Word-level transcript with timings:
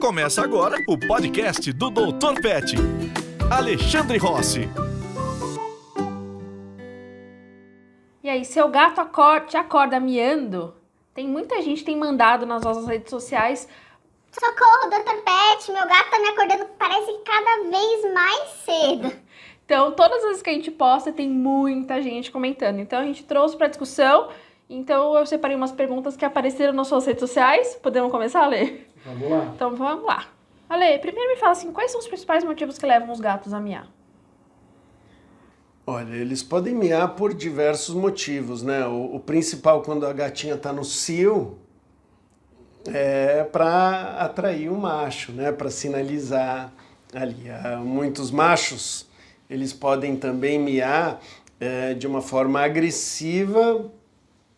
Começa 0.00 0.42
agora 0.42 0.78
o 0.88 0.98
podcast 0.98 1.70
do 1.74 1.90
Dr. 1.90 2.40
Pet. 2.40 2.74
Alexandre 3.50 4.16
Rossi. 4.16 4.66
E 8.22 8.28
aí, 8.30 8.42
seu 8.46 8.70
gato 8.70 8.98
acorda, 8.98 9.46
te 9.46 9.58
acorda 9.58 10.00
miando? 10.00 10.74
Tem 11.12 11.28
muita 11.28 11.60
gente 11.60 11.80
que 11.80 11.84
tem 11.84 11.98
mandado 11.98 12.46
nas 12.46 12.62
nossas 12.62 12.86
redes 12.86 13.10
sociais. 13.10 13.68
Socorro, 14.32 14.88
Dr. 14.88 15.22
Pet, 15.22 15.70
meu 15.70 15.86
gato 15.86 16.10
tá 16.10 16.18
me 16.18 16.28
acordando, 16.28 16.66
parece 16.78 17.12
cada 17.22 17.68
vez 17.68 18.14
mais 18.14 18.48
cedo. 18.64 19.12
Então, 19.66 19.92
todas 19.92 20.16
as 20.20 20.24
vezes 20.24 20.42
que 20.42 20.50
a 20.50 20.54
gente 20.54 20.70
posta, 20.70 21.12
tem 21.12 21.28
muita 21.28 22.00
gente 22.00 22.30
comentando. 22.30 22.80
Então, 22.80 23.00
a 23.00 23.04
gente 23.04 23.22
trouxe 23.24 23.54
para 23.54 23.68
discussão. 23.68 24.30
Então, 24.68 25.14
eu 25.18 25.26
separei 25.26 25.56
umas 25.56 25.72
perguntas 25.72 26.16
que 26.16 26.24
apareceram 26.24 26.72
nas 26.72 26.88
suas 26.88 27.04
redes 27.04 27.20
sociais. 27.20 27.78
Podemos 27.82 28.10
começar 28.10 28.44
a 28.44 28.46
ler? 28.46 28.89
Vamos 29.04 29.30
lá. 29.30 29.52
Então, 29.54 29.76
vamos 29.76 30.04
lá. 30.04 30.26
Ale, 30.68 30.98
primeiro 30.98 31.30
me 31.30 31.36
fala 31.36 31.52
assim, 31.52 31.72
quais 31.72 31.90
são 31.90 32.00
os 32.00 32.06
principais 32.06 32.44
motivos 32.44 32.78
que 32.78 32.86
levam 32.86 33.10
os 33.10 33.20
gatos 33.20 33.52
a 33.52 33.60
miar? 33.60 33.88
Olha, 35.86 36.14
eles 36.14 36.42
podem 36.42 36.74
miar 36.74 37.16
por 37.16 37.34
diversos 37.34 37.94
motivos, 37.94 38.62
né? 38.62 38.86
O, 38.86 39.16
o 39.16 39.20
principal 39.20 39.82
quando 39.82 40.06
a 40.06 40.12
gatinha 40.12 40.54
está 40.54 40.72
no 40.72 40.84
cio 40.84 41.58
é 42.86 43.42
para 43.42 44.16
atrair 44.20 44.70
o 44.70 44.76
macho, 44.76 45.32
né? 45.32 45.50
Para 45.50 45.70
sinalizar 45.70 46.72
ali. 47.12 47.50
Há 47.50 47.78
muitos 47.78 48.30
machos 48.30 49.10
eles 49.50 49.72
podem 49.72 50.14
também 50.14 50.60
miar 50.60 51.20
é, 51.58 51.92
de 51.92 52.06
uma 52.06 52.22
forma 52.22 52.60
agressiva 52.60 53.90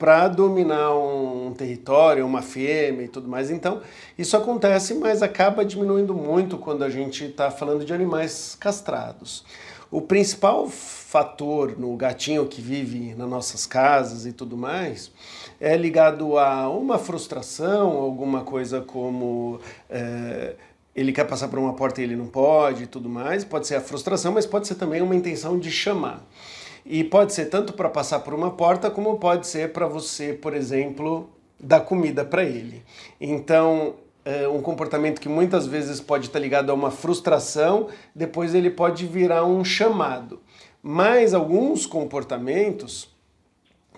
para 0.02 0.26
dominar 0.26 0.96
um 0.96 1.54
território, 1.56 2.26
uma 2.26 2.42
fêmea 2.42 3.04
e 3.04 3.08
tudo 3.08 3.28
mais. 3.28 3.52
Então, 3.52 3.80
isso 4.18 4.36
acontece, 4.36 4.94
mas 4.94 5.22
acaba 5.22 5.64
diminuindo 5.64 6.12
muito 6.12 6.58
quando 6.58 6.82
a 6.82 6.90
gente 6.90 7.26
está 7.26 7.52
falando 7.52 7.84
de 7.84 7.94
animais 7.94 8.56
castrados. 8.58 9.44
O 9.92 10.00
principal 10.00 10.68
fator 10.68 11.78
no 11.78 11.96
gatinho 11.96 12.46
que 12.46 12.60
vive 12.60 13.14
nas 13.14 13.28
nossas 13.28 13.64
casas 13.64 14.26
e 14.26 14.32
tudo 14.32 14.56
mais 14.56 15.12
é 15.60 15.76
ligado 15.76 16.36
a 16.36 16.68
uma 16.68 16.98
frustração, 16.98 17.92
alguma 17.92 18.40
coisa 18.40 18.80
como 18.80 19.60
é, 19.88 20.56
ele 20.96 21.12
quer 21.12 21.28
passar 21.28 21.46
por 21.46 21.60
uma 21.60 21.74
porta 21.74 22.00
e 22.00 22.04
ele 22.04 22.16
não 22.16 22.26
pode 22.26 22.82
e 22.82 22.86
tudo 22.88 23.08
mais. 23.08 23.44
Pode 23.44 23.68
ser 23.68 23.76
a 23.76 23.80
frustração, 23.80 24.32
mas 24.32 24.46
pode 24.46 24.66
ser 24.66 24.74
também 24.74 25.00
uma 25.00 25.14
intenção 25.14 25.56
de 25.56 25.70
chamar. 25.70 26.26
E 26.84 27.04
pode 27.04 27.32
ser 27.32 27.46
tanto 27.46 27.72
para 27.72 27.88
passar 27.88 28.20
por 28.20 28.34
uma 28.34 28.50
porta, 28.50 28.90
como 28.90 29.18
pode 29.18 29.46
ser 29.46 29.72
para 29.72 29.86
você, 29.86 30.32
por 30.32 30.54
exemplo, 30.54 31.28
dar 31.58 31.80
comida 31.80 32.24
para 32.24 32.44
ele. 32.44 32.82
Então, 33.20 33.94
é 34.24 34.46
um 34.48 34.60
comportamento 34.62 35.20
que 35.20 35.28
muitas 35.28 35.66
vezes 35.66 36.00
pode 36.00 36.26
estar 36.26 36.38
ligado 36.38 36.70
a 36.70 36.74
uma 36.74 36.90
frustração, 36.90 37.88
depois 38.14 38.54
ele 38.54 38.70
pode 38.70 39.06
virar 39.06 39.44
um 39.44 39.64
chamado. 39.64 40.40
Mas 40.82 41.34
alguns 41.34 41.86
comportamentos, 41.86 43.08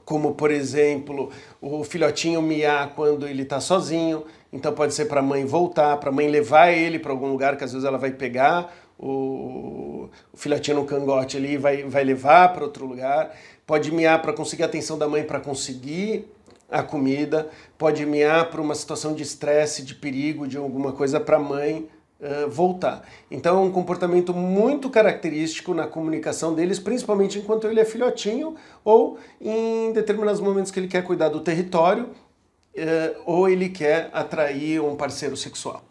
como 0.05 0.35
por 0.35 0.51
exemplo 0.51 1.31
o 1.61 1.83
filhotinho 1.83 2.43
miar 2.43 2.95
quando 2.95 3.27
ele 3.27 3.43
está 3.43 3.61
sozinho, 3.61 4.25
então 4.53 4.73
pode 4.73 4.95
ser 4.95 5.07
para 5.07 5.21
a 5.21 5.23
mãe 5.23 5.45
voltar, 5.45 5.97
para 5.97 6.11
a 6.11 6.13
mãe 6.13 6.29
levar 6.29 6.71
ele 6.71 6.99
para 6.99 7.11
algum 7.11 7.29
lugar 7.29 7.57
que 7.57 7.65
às 7.65 7.73
vezes 7.73 7.87
ela 7.87 7.99
vai 7.99 8.11
pegar 8.11 8.73
o, 8.99 10.09
o 10.33 10.37
filhotinho 10.37 10.79
no 10.79 10.85
cangote 10.85 11.37
ali 11.37 11.57
vai, 11.57 11.85
vai 11.85 12.05
levar 12.05 12.53
para 12.53 12.65
outro 12.65 12.87
lugar. 12.87 13.35
Pode 13.67 13.91
miar 13.93 14.21
para 14.23 14.33
conseguir 14.33 14.63
a 14.63 14.67
atenção 14.67 14.99
da 14.99 15.09
mãe 15.09 15.25
para 15.25 15.41
conseguir 15.41 16.29
a 16.71 16.83
comida. 16.83 17.49
Pode 17.77 18.05
miar 18.07 18.51
para 18.51 18.61
uma 18.61 18.75
situação 18.75 19.15
de 19.15 19.23
estresse, 19.23 19.83
de 19.83 19.95
perigo, 19.95 20.47
de 20.47 20.57
alguma 20.57 20.93
coisa 20.93 21.21
para 21.21 21.37
a 21.37 21.41
mãe 21.41 21.89
uh, 22.21 22.49
voltar. 22.49 23.07
Então 23.31 23.59
é 23.59 23.61
um 23.61 23.71
comportamento 23.71 24.33
muito 24.33 24.91
característico 24.91 25.75
na 25.75 25.87
comunicação 25.87 26.55
deles, 26.55 26.79
principalmente 26.79 27.39
enquanto 27.39 27.67
ele 27.67 27.81
é 27.81 27.85
filhotinho 27.85 28.57
ou 28.85 29.19
em 29.41 29.93
determinados 29.93 30.41
momentos 30.41 30.71
que 30.71 30.79
ele 30.79 30.89
quer 30.89 31.03
cuidar 31.03 31.29
do 31.29 31.41
território 31.41 32.05
uh, 32.05 33.23
ou 33.25 33.49
ele 33.49 33.69
quer 33.69 34.11
atrair 34.13 34.81
um 34.81 34.97
parceiro 34.97 35.37
sexual. 35.37 35.83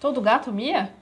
Todo 0.00 0.20
gato 0.20 0.52
mia? 0.52 0.92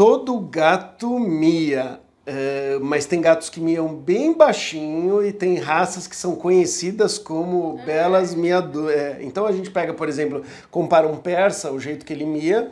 Todo 0.00 0.40
gato 0.40 1.18
mia, 1.18 2.00
é, 2.24 2.78
mas 2.80 3.04
tem 3.04 3.20
gatos 3.20 3.50
que 3.50 3.60
miam 3.60 3.94
bem 3.94 4.32
baixinho 4.32 5.22
e 5.22 5.30
tem 5.30 5.58
raças 5.58 6.06
que 6.06 6.16
são 6.16 6.34
conhecidas 6.34 7.18
como 7.18 7.76
belas 7.84 8.34
miadoras. 8.34 8.96
É, 8.96 9.18
então 9.20 9.44
a 9.44 9.52
gente 9.52 9.70
pega, 9.70 9.92
por 9.92 10.08
exemplo, 10.08 10.42
compara 10.70 11.06
um 11.06 11.18
persa, 11.18 11.70
o 11.70 11.78
jeito 11.78 12.06
que 12.06 12.14
ele 12.14 12.24
mia, 12.24 12.70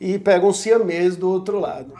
e 0.00 0.18
pega 0.18 0.44
um 0.44 0.52
siamês 0.52 1.14
do 1.14 1.30
outro 1.30 1.60
lado. 1.60 1.92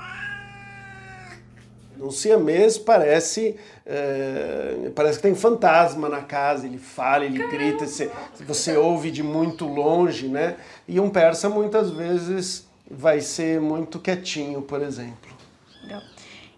Um 2.01 2.11
siamês 2.11 2.77
parece, 2.77 3.55
é, 3.87 4.91
parece 4.93 5.19
que 5.19 5.23
tem 5.23 5.37
fantasma 5.37 6.09
na 6.09 6.23
casa, 6.23 6.67
ele 6.67 6.79
fala, 6.79 7.25
ele 7.25 7.39
Caramba. 7.39 7.57
grita, 7.57 7.87
você, 7.87 8.11
você 8.45 8.77
ouve 8.77 9.13
de 9.13 9.23
muito 9.23 9.69
longe, 9.69 10.27
né? 10.27 10.57
E 10.89 10.99
um 10.99 11.09
persa 11.09 11.49
muitas 11.49 11.93
vezes 11.93 12.66
vai 12.91 13.21
ser 13.21 13.61
muito 13.61 13.99
quietinho, 13.99 14.63
por 14.63 14.83
exemplo. 14.83 15.31
Legal. 15.83 16.03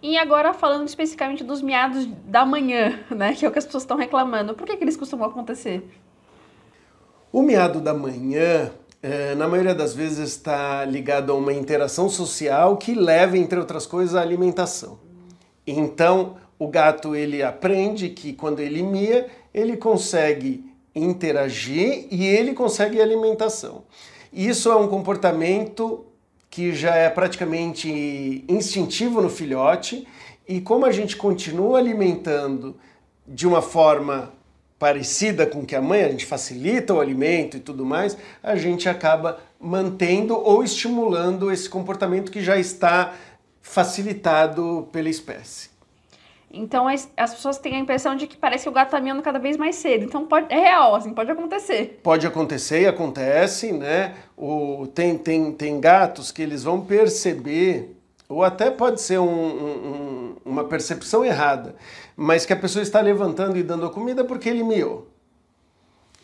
E 0.00 0.16
agora 0.16 0.54
falando 0.54 0.86
especificamente 0.86 1.42
dos 1.42 1.60
miados 1.60 2.06
da 2.24 2.44
manhã, 2.46 3.00
né, 3.10 3.34
que 3.34 3.44
é 3.44 3.48
o 3.48 3.52
que 3.52 3.58
as 3.58 3.64
pessoas 3.64 3.82
estão 3.82 3.96
reclamando, 3.96 4.54
por 4.54 4.66
que, 4.66 4.76
que 4.76 4.84
eles 4.84 4.96
costumam 4.96 5.28
acontecer? 5.28 5.82
O 7.32 7.42
miado 7.42 7.80
da 7.80 7.92
manhã, 7.92 8.70
é, 9.02 9.34
na 9.34 9.48
maioria 9.48 9.74
das 9.74 9.94
vezes, 9.94 10.30
está 10.30 10.84
ligado 10.84 11.32
a 11.32 11.34
uma 11.34 11.52
interação 11.52 12.08
social 12.08 12.76
que 12.76 12.94
leva, 12.94 13.36
entre 13.36 13.58
outras 13.58 13.86
coisas, 13.86 14.14
à 14.14 14.22
alimentação. 14.22 14.98
Então, 15.66 16.36
o 16.58 16.68
gato 16.68 17.14
ele 17.14 17.42
aprende 17.42 18.08
que 18.08 18.32
quando 18.32 18.60
ele 18.60 18.82
mia, 18.82 19.26
ele 19.52 19.76
consegue 19.76 20.64
interagir 20.94 22.06
e 22.10 22.24
ele 22.24 22.54
consegue 22.54 23.00
alimentação. 23.00 23.84
Isso 24.32 24.70
é 24.70 24.76
um 24.76 24.88
comportamento 24.88 26.04
que 26.50 26.72
já 26.72 26.94
é 26.94 27.08
praticamente 27.10 28.44
instintivo 28.48 29.20
no 29.20 29.28
filhote, 29.28 30.06
e 30.46 30.60
como 30.60 30.86
a 30.86 30.92
gente 30.92 31.16
continua 31.16 31.78
alimentando 31.78 32.76
de 33.26 33.46
uma 33.46 33.60
forma 33.60 34.32
parecida 34.78 35.44
com 35.46 35.66
que 35.66 35.74
a 35.74 35.82
mãe, 35.82 36.04
a 36.04 36.08
gente 36.08 36.24
facilita 36.24 36.94
o 36.94 37.00
alimento 37.00 37.56
e 37.56 37.60
tudo 37.60 37.84
mais, 37.84 38.16
a 38.42 38.56
gente 38.56 38.88
acaba 38.88 39.40
mantendo 39.60 40.36
ou 40.36 40.62
estimulando 40.62 41.50
esse 41.50 41.68
comportamento 41.68 42.30
que 42.30 42.42
já 42.42 42.56
está 42.56 43.14
facilitado 43.60 44.88
pela 44.92 45.08
espécie. 45.08 45.68
Então 46.50 46.88
as, 46.88 47.10
as, 47.16 47.34
pessoas 47.34 47.58
têm 47.58 47.76
a 47.76 47.78
impressão 47.78 48.16
de 48.16 48.26
que 48.26 48.36
parece 48.36 48.64
que 48.64 48.68
o 48.70 48.72
gato 48.72 48.88
está 48.88 49.00
miando 49.00 49.22
cada 49.22 49.38
vez 49.38 49.56
mais 49.56 49.76
cedo. 49.76 50.04
Então 50.04 50.26
pode, 50.26 50.52
é 50.52 50.58
real, 50.58 50.94
assim, 50.94 51.12
pode 51.12 51.30
acontecer. 51.30 52.00
Pode 52.02 52.26
acontecer 52.26 52.82
e 52.82 52.86
acontece, 52.86 53.72
né? 53.72 54.14
O, 54.36 54.86
tem, 54.94 55.18
tem, 55.18 55.52
tem 55.52 55.80
gatos 55.80 56.32
que 56.32 56.40
eles 56.40 56.62
vão 56.62 56.80
perceber, 56.80 57.94
ou 58.28 58.42
até 58.42 58.70
pode 58.70 59.00
ser 59.02 59.18
um, 59.18 59.26
um, 59.26 60.36
uma 60.44 60.64
percepção 60.64 61.22
errada, 61.24 61.76
mas 62.16 62.46
que 62.46 62.52
a 62.52 62.56
pessoa 62.56 62.82
está 62.82 63.00
levantando 63.00 63.58
e 63.58 63.62
dando 63.62 63.84
a 63.84 63.90
comida 63.90 64.24
porque 64.24 64.48
ele 64.48 64.62
miou. 64.62 65.06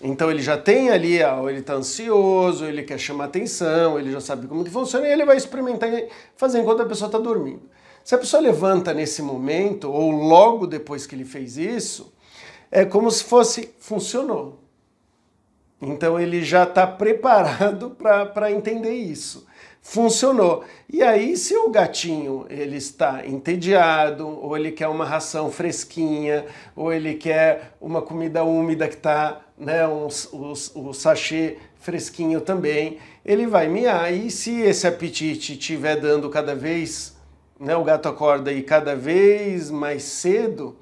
Então 0.01 0.31
ele 0.31 0.43
já 0.43 0.57
tem 0.57 0.91
ali, 0.91 1.23
ó, 1.23 1.49
ele 1.49 1.61
está 1.61 1.75
ansioso, 1.75 2.65
ele 2.65 2.83
quer 2.83 2.99
chamar 2.99 3.25
atenção, 3.25 3.99
ele 3.99 4.11
já 4.11 4.21
sabe 4.21 4.47
como 4.47 4.65
que 4.65 4.71
funciona 4.71 5.07
e 5.07 5.13
ele 5.13 5.25
vai 5.25 5.37
experimentar 5.37 5.91
fazer 6.37 6.61
enquanto 6.61 6.83
a 6.83 6.87
pessoa 6.87 7.09
está 7.09 7.19
dormindo. 7.19 7.63
Se 8.05 8.15
a 8.15 8.19
pessoa 8.19 8.43
levanta 8.43 8.93
nesse 8.93 9.23
momento, 9.23 9.91
ou 9.91 10.11
logo 10.11 10.67
depois 10.67 11.07
que 11.07 11.15
ele 11.15 11.25
fez 11.25 11.57
isso, 11.57 12.13
é 12.71 12.85
como 12.85 13.11
se 13.11 13.25
fosse 13.25 13.71
funcionou. 13.79 14.61
Então 15.81 16.21
ele 16.21 16.45
já 16.45 16.65
está 16.65 16.87
preparado 16.87 17.97
para 17.97 18.53
entender 18.53 18.93
isso. 18.93 19.47
Funcionou. 19.81 20.65
E 20.91 21.03
aí, 21.03 21.37
se 21.37 21.57
o 21.57 21.71
gatinho 21.71 22.47
ele 22.49 22.77
está 22.77 23.27
entediado, 23.27 24.27
ou 24.27 24.57
ele 24.57 24.73
quer 24.73 24.89
uma 24.89 25.05
ração 25.05 25.51
fresquinha, 25.51 26.47
ou 26.75 26.93
ele 26.93 27.15
quer 27.15 27.75
uma 27.81 28.01
comida 28.01 28.45
úmida 28.45 28.87
que 28.87 28.95
está, 28.95 29.43
né, 29.59 29.87
um, 29.87 30.09
o, 30.09 30.93
sachê 30.95 31.59
fresquinho 31.77 32.41
também, 32.41 32.99
ele 33.25 33.47
vai 33.47 33.69
miar. 33.69 34.13
E 34.13 34.31
se 34.31 34.59
esse 34.61 34.87
apetite 34.87 35.53
estiver 35.53 35.97
dando 35.97 36.31
cada 36.31 36.55
vez 36.55 37.14
né, 37.59 37.77
o 37.77 37.85
gato 37.85 38.09
acorda 38.09 38.53
e 38.53 38.63
cada 38.63 38.95
vez 38.95 39.71
mais 39.71 40.03
cedo, 40.03 40.77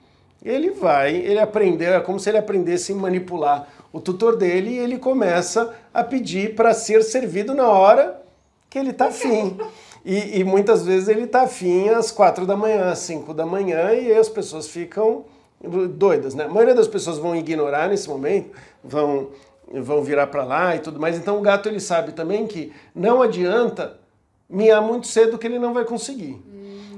ele 0.45 0.71
vai, 0.71 1.15
ele 1.15 1.39
aprendeu, 1.39 1.95
é 1.95 2.01
como 2.01 2.19
se 2.19 2.31
ele 2.31 2.39
aprendesse 2.39 2.93
a 2.93 2.97
manipular 2.97 3.69
o 3.93 4.01
tutor 4.01 4.37
dele 4.37 4.71
e 4.71 4.79
ele 4.79 4.99
começa 4.99 5.75
a 5.93 6.03
pedir 6.03 6.55
para 6.55 6.73
ser 6.75 7.03
servido 7.03 7.55
na 7.55 7.69
hora 7.69 8.23
que 8.69 8.79
ele 8.79 8.91
está 8.91 9.07
afim. 9.07 9.57
E, 10.05 10.41
e, 10.41 10.45
muitas 10.45 10.85
vezes 10.85 11.09
ele 11.09 11.25
está 11.25 11.43
afim 11.43 11.89
às 11.91 12.11
quatro 12.11 12.45
da 12.45 12.57
manhã, 12.57 12.91
às 12.91 12.99
cinco 12.99 13.33
da 13.33 13.47
manhã, 13.47 13.93
e 13.93 14.13
as 14.13 14.29
pessoas 14.29 14.67
ficam 14.67 15.25
doidas, 15.91 16.35
né? 16.35 16.47
A 16.47 16.49
maioria 16.49 16.75
das 16.75 16.89
pessoas 16.89 17.19
vão 17.19 17.37
ignorar 17.37 17.89
nesse 17.89 18.09
momento, 18.09 18.51
vão 18.83 19.29
vão 19.81 20.03
virar 20.03 20.27
para 20.27 20.45
lá 20.45 20.77
e 20.77 20.81
tudo 20.81 21.01
mais. 21.01 21.17
Então 21.17 21.39
o 21.39 21.41
gato 21.41 21.69
ele 21.69 21.81
sabe 21.81 22.13
também 22.13 22.47
que 22.47 22.73
não 22.95 23.23
adianta 23.23 23.97
miar 24.49 24.83
muito 24.83 25.07
cedo 25.07 25.39
que 25.39 25.47
ele 25.47 25.59
não 25.59 25.73
vai 25.73 25.85
conseguir. 25.85 26.43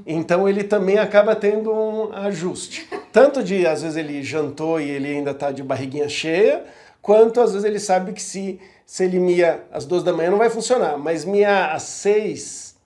Então 0.06 0.48
ele 0.48 0.64
também 0.64 0.98
acaba 0.98 1.34
tendo 1.34 1.72
um 1.72 2.12
ajuste. 2.12 2.88
Tanto 3.12 3.42
de 3.42 3.66
às 3.66 3.82
vezes 3.82 3.96
ele 3.96 4.22
jantou 4.22 4.80
e 4.80 4.90
ele 4.90 5.08
ainda 5.08 5.30
está 5.30 5.50
de 5.50 5.62
barriguinha 5.62 6.08
cheia, 6.08 6.64
quanto 7.00 7.40
às 7.40 7.52
vezes 7.52 7.64
ele 7.64 7.78
sabe 7.78 8.12
que 8.12 8.22
se, 8.22 8.60
se 8.84 9.04
ele 9.04 9.18
mia 9.18 9.64
às 9.72 9.86
duas 9.86 10.02
da 10.02 10.12
manhã 10.12 10.30
não 10.30 10.38
vai 10.38 10.50
funcionar, 10.50 10.98
mas 10.98 11.24
miar 11.24 11.74
às 11.74 11.84
seis 11.84 12.76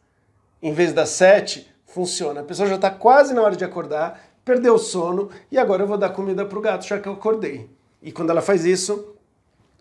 em 0.62 0.72
vez 0.72 0.92
das 0.92 1.10
sete 1.10 1.68
funciona. 1.86 2.40
A 2.40 2.44
pessoa 2.44 2.68
já 2.68 2.76
está 2.76 2.90
quase 2.90 3.34
na 3.34 3.42
hora 3.42 3.56
de 3.56 3.64
acordar, 3.64 4.20
perdeu 4.44 4.74
o 4.74 4.78
sono 4.78 5.30
e 5.50 5.58
agora 5.58 5.82
eu 5.82 5.86
vou 5.86 5.98
dar 5.98 6.10
comida 6.10 6.44
para 6.44 6.58
o 6.58 6.62
gato 6.62 6.86
já 6.86 6.98
que 6.98 7.08
eu 7.08 7.14
acordei. 7.14 7.68
E 8.00 8.12
quando 8.12 8.30
ela 8.30 8.42
faz 8.42 8.64
isso, 8.64 9.14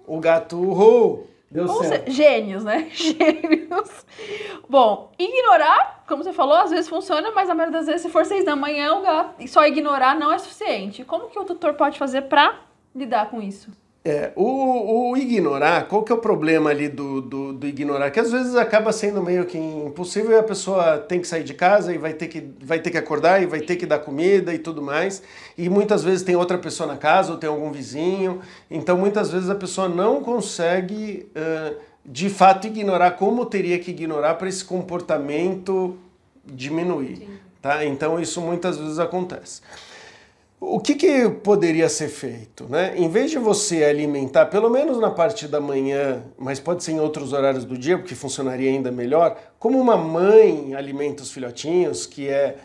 o 0.07 0.19
gato 0.19 0.57
urrou, 0.57 1.27
deu 1.49 1.65
Ou 1.65 1.83
certo. 1.83 2.05
seja, 2.05 2.11
gênios, 2.11 2.63
né? 2.63 2.89
Gênios. 2.93 4.05
Bom, 4.69 5.11
ignorar, 5.17 6.03
como 6.07 6.23
você 6.23 6.33
falou, 6.33 6.55
às 6.55 6.69
vezes 6.71 6.89
funciona, 6.89 7.31
mas 7.31 7.49
a 7.49 7.55
maioria 7.55 7.77
das 7.77 7.87
vezes, 7.87 8.01
se 8.01 8.09
for 8.09 8.25
seis 8.25 8.45
da 8.45 8.55
manhã, 8.55 8.93
o 8.95 9.01
gato, 9.01 9.47
só 9.47 9.65
ignorar 9.65 10.17
não 10.19 10.31
é 10.31 10.37
suficiente. 10.37 11.03
Como 11.03 11.29
que 11.29 11.39
o 11.39 11.45
tutor 11.45 11.73
pode 11.73 11.97
fazer 11.97 12.23
para 12.23 12.59
lidar 12.95 13.29
com 13.29 13.41
isso? 13.41 13.71
É, 14.09 14.31
o, 14.37 15.09
o 15.11 15.17
ignorar, 15.17 15.85
qual 15.89 16.01
que 16.01 16.13
é 16.13 16.15
o 16.15 16.17
problema 16.17 16.69
ali 16.69 16.87
do, 16.87 17.19
do, 17.19 17.51
do 17.51 17.67
ignorar? 17.67 18.09
Que 18.09 18.21
às 18.21 18.31
vezes 18.31 18.55
acaba 18.55 18.93
sendo 18.93 19.21
meio 19.21 19.43
que 19.45 19.57
impossível 19.57 20.31
e 20.31 20.39
a 20.39 20.43
pessoa 20.43 20.97
tem 20.97 21.19
que 21.19 21.27
sair 21.27 21.43
de 21.43 21.53
casa 21.53 21.93
e 21.93 21.97
vai 21.97 22.13
ter 22.13 22.27
que, 22.27 22.41
vai 22.63 22.79
ter 22.79 22.89
que 22.89 22.97
acordar 22.97 23.43
e 23.43 23.45
vai 23.45 23.59
ter 23.59 23.75
que 23.75 23.85
dar 23.85 23.99
comida 23.99 24.53
e 24.53 24.59
tudo 24.59 24.81
mais. 24.81 25.21
E 25.57 25.67
muitas 25.67 26.05
vezes 26.05 26.23
tem 26.23 26.37
outra 26.37 26.57
pessoa 26.57 26.87
na 26.87 26.95
casa 26.95 27.33
ou 27.33 27.37
tem 27.37 27.49
algum 27.49 27.69
vizinho. 27.69 28.39
Então 28.71 28.97
muitas 28.97 29.29
vezes 29.29 29.49
a 29.49 29.55
pessoa 29.55 29.89
não 29.89 30.23
consegue 30.23 31.29
uh, 31.35 31.75
de 32.05 32.29
fato 32.29 32.65
ignorar 32.65 33.11
como 33.11 33.45
teria 33.45 33.77
que 33.77 33.91
ignorar 33.91 34.35
para 34.35 34.47
esse 34.47 34.63
comportamento 34.63 35.97
diminuir. 36.45 37.27
Tá? 37.61 37.83
Então 37.83 38.17
isso 38.21 38.39
muitas 38.39 38.77
vezes 38.77 38.99
acontece. 38.99 39.61
O 40.59 40.79
que, 40.79 40.95
que, 40.95 41.29
poderia 41.29 41.87
ser 41.87 42.07
feito? 42.07 42.65
Né? 42.67 42.93
Em 42.97 43.07
vez 43.07 43.29
de 43.29 43.37
você 43.37 43.83
alimentar, 43.83 44.47
pelo 44.47 44.71
menos 44.71 44.97
na 44.97 45.11
parte 45.11 45.47
da 45.47 45.61
manhã, 45.61 46.23
mas 46.35 46.59
pode 46.59 46.83
ser 46.83 46.93
em 46.93 46.99
outros 46.99 47.31
horários 47.31 47.63
do 47.63 47.77
dia, 47.77 47.95
porque 47.95 48.15
funcionaria 48.15 48.71
ainda 48.71 48.91
melhor, 48.91 49.37
como 49.59 49.79
uma 49.79 49.95
mãe 49.95 50.73
alimenta 50.73 51.21
os 51.21 51.31
filhotinhos, 51.31 52.07
que 52.07 52.27
é 52.27 52.57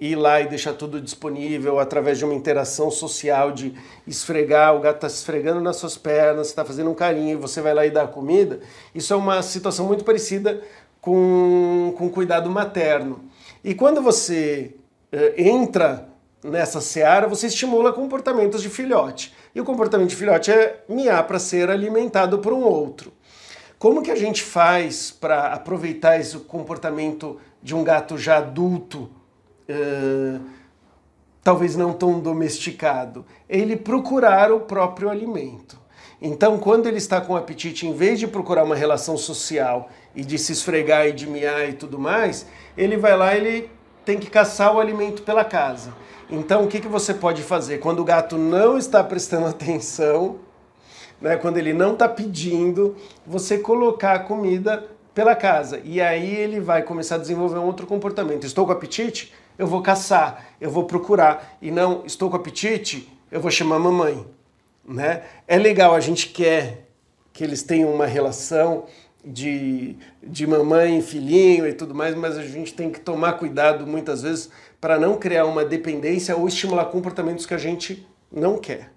ir 0.00 0.14
lá 0.14 0.40
e 0.40 0.48
deixar 0.48 0.74
tudo 0.74 1.00
disponível 1.00 1.80
através 1.80 2.18
de 2.18 2.24
uma 2.24 2.34
interação 2.34 2.88
social 2.88 3.50
de 3.50 3.74
esfregar, 4.06 4.74
o 4.76 4.80
gato 4.80 4.96
está 4.96 5.08
esfregando 5.08 5.60
nas 5.60 5.76
suas 5.76 5.98
pernas, 5.98 6.46
está 6.46 6.64
fazendo 6.64 6.88
um 6.88 6.94
carinho 6.94 7.38
você 7.38 7.60
vai 7.60 7.74
lá 7.74 7.84
e 7.84 7.90
dá 7.90 8.04
a 8.04 8.08
comida. 8.08 8.60
Isso 8.94 9.12
é 9.12 9.16
uma 9.16 9.42
situação 9.42 9.86
muito 9.86 10.04
parecida 10.04 10.62
com, 11.00 11.92
com 11.98 12.08
cuidado 12.08 12.48
materno. 12.48 13.24
E 13.62 13.74
quando 13.74 14.00
você 14.00 14.76
uh, 15.12 15.18
entra 15.36 16.09
nessa 16.42 16.80
seara, 16.80 17.28
você 17.28 17.46
estimula 17.46 17.92
comportamentos 17.92 18.62
de 18.62 18.68
filhote. 18.68 19.34
E 19.54 19.60
o 19.60 19.64
comportamento 19.64 20.10
de 20.10 20.16
filhote 20.16 20.50
é 20.50 20.82
miar 20.88 21.26
para 21.26 21.38
ser 21.38 21.70
alimentado 21.70 22.38
por 22.38 22.52
um 22.52 22.62
outro. 22.62 23.12
Como 23.78 24.02
que 24.02 24.10
a 24.10 24.16
gente 24.16 24.42
faz 24.42 25.10
para 25.10 25.52
aproveitar 25.52 26.18
esse 26.18 26.36
comportamento 26.38 27.38
de 27.62 27.74
um 27.74 27.82
gato 27.82 28.18
já 28.18 28.36
adulto, 28.36 29.10
uh, 29.68 30.40
talvez 31.42 31.76
não 31.76 31.92
tão 31.92 32.20
domesticado? 32.20 33.24
Ele 33.48 33.76
procurar 33.76 34.52
o 34.52 34.60
próprio 34.60 35.08
alimento. 35.08 35.80
Então, 36.20 36.58
quando 36.58 36.86
ele 36.86 36.98
está 36.98 37.22
com 37.22 37.34
apetite, 37.34 37.86
em 37.86 37.94
vez 37.94 38.18
de 38.18 38.26
procurar 38.26 38.64
uma 38.64 38.76
relação 38.76 39.16
social 39.16 39.88
e 40.14 40.22
de 40.22 40.38
se 40.38 40.52
esfregar 40.52 41.06
e 41.06 41.12
de 41.12 41.26
miar 41.26 41.66
e 41.66 41.72
tudo 41.72 41.98
mais, 41.98 42.46
ele 42.76 42.98
vai 42.98 43.16
lá 43.16 43.34
ele 43.34 43.70
tem 44.04 44.18
que 44.18 44.28
caçar 44.28 44.74
o 44.74 44.80
alimento 44.80 45.22
pela 45.22 45.44
casa. 45.44 45.94
Então, 46.32 46.64
o 46.64 46.68
que, 46.68 46.80
que 46.80 46.86
você 46.86 47.12
pode 47.12 47.42
fazer? 47.42 47.78
Quando 47.78 48.00
o 48.00 48.04
gato 48.04 48.38
não 48.38 48.78
está 48.78 49.02
prestando 49.02 49.46
atenção, 49.50 50.38
né, 51.20 51.36
quando 51.36 51.58
ele 51.58 51.72
não 51.72 51.94
está 51.94 52.08
pedindo, 52.08 52.96
você 53.26 53.58
colocar 53.58 54.12
a 54.12 54.18
comida 54.20 54.86
pela 55.12 55.34
casa. 55.34 55.80
E 55.84 56.00
aí 56.00 56.36
ele 56.36 56.60
vai 56.60 56.82
começar 56.82 57.16
a 57.16 57.18
desenvolver 57.18 57.58
um 57.58 57.64
outro 57.64 57.84
comportamento. 57.84 58.46
Estou 58.46 58.64
com 58.64 58.72
apetite? 58.72 59.32
Eu 59.58 59.66
vou 59.66 59.82
caçar, 59.82 60.46
eu 60.60 60.70
vou 60.70 60.84
procurar. 60.84 61.58
E 61.60 61.70
não, 61.70 62.04
estou 62.06 62.30
com 62.30 62.36
apetite? 62.36 63.12
Eu 63.30 63.40
vou 63.40 63.50
chamar 63.50 63.76
a 63.76 63.80
mamãe. 63.80 64.24
Né? 64.86 65.24
É 65.48 65.58
legal, 65.58 65.94
a 65.94 66.00
gente 66.00 66.28
quer 66.28 66.86
que 67.32 67.42
eles 67.42 67.62
tenham 67.62 67.92
uma 67.92 68.06
relação 68.06 68.86
de, 69.24 69.96
de 70.22 70.46
mamãe 70.46 71.02
filhinho 71.02 71.66
e 71.66 71.72
tudo 71.72 71.94
mais, 71.94 72.14
mas 72.14 72.38
a 72.38 72.42
gente 72.42 72.72
tem 72.72 72.90
que 72.90 73.00
tomar 73.00 73.34
cuidado 73.34 73.86
muitas 73.86 74.22
vezes 74.22 74.50
para 74.80 74.98
não 74.98 75.16
criar 75.16 75.44
uma 75.44 75.64
dependência 75.64 76.36
ou 76.36 76.48
estimular 76.48 76.86
comportamentos 76.86 77.44
que 77.44 77.54
a 77.54 77.58
gente 77.58 78.06
não 78.32 78.58
quer. 78.58 78.90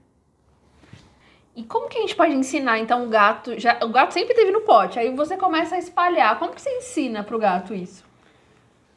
E 1.55 1.63
como 1.63 1.87
que 1.87 1.97
a 1.97 2.01
gente 2.01 2.15
pode 2.15 2.33
ensinar 2.33 2.79
então 2.79 3.05
o 3.05 3.09
gato? 3.09 3.59
Já, 3.59 3.79
o 3.83 3.89
gato 3.89 4.13
sempre 4.13 4.33
teve 4.33 4.51
no 4.51 4.61
pote, 4.61 4.97
aí 4.97 5.13
você 5.15 5.37
começa 5.37 5.75
a 5.75 5.77
espalhar. 5.77 6.39
Como 6.39 6.53
que 6.53 6.61
você 6.61 6.69
ensina 6.77 7.23
para 7.23 7.35
o 7.35 7.39
gato 7.39 7.75
isso? 7.75 8.03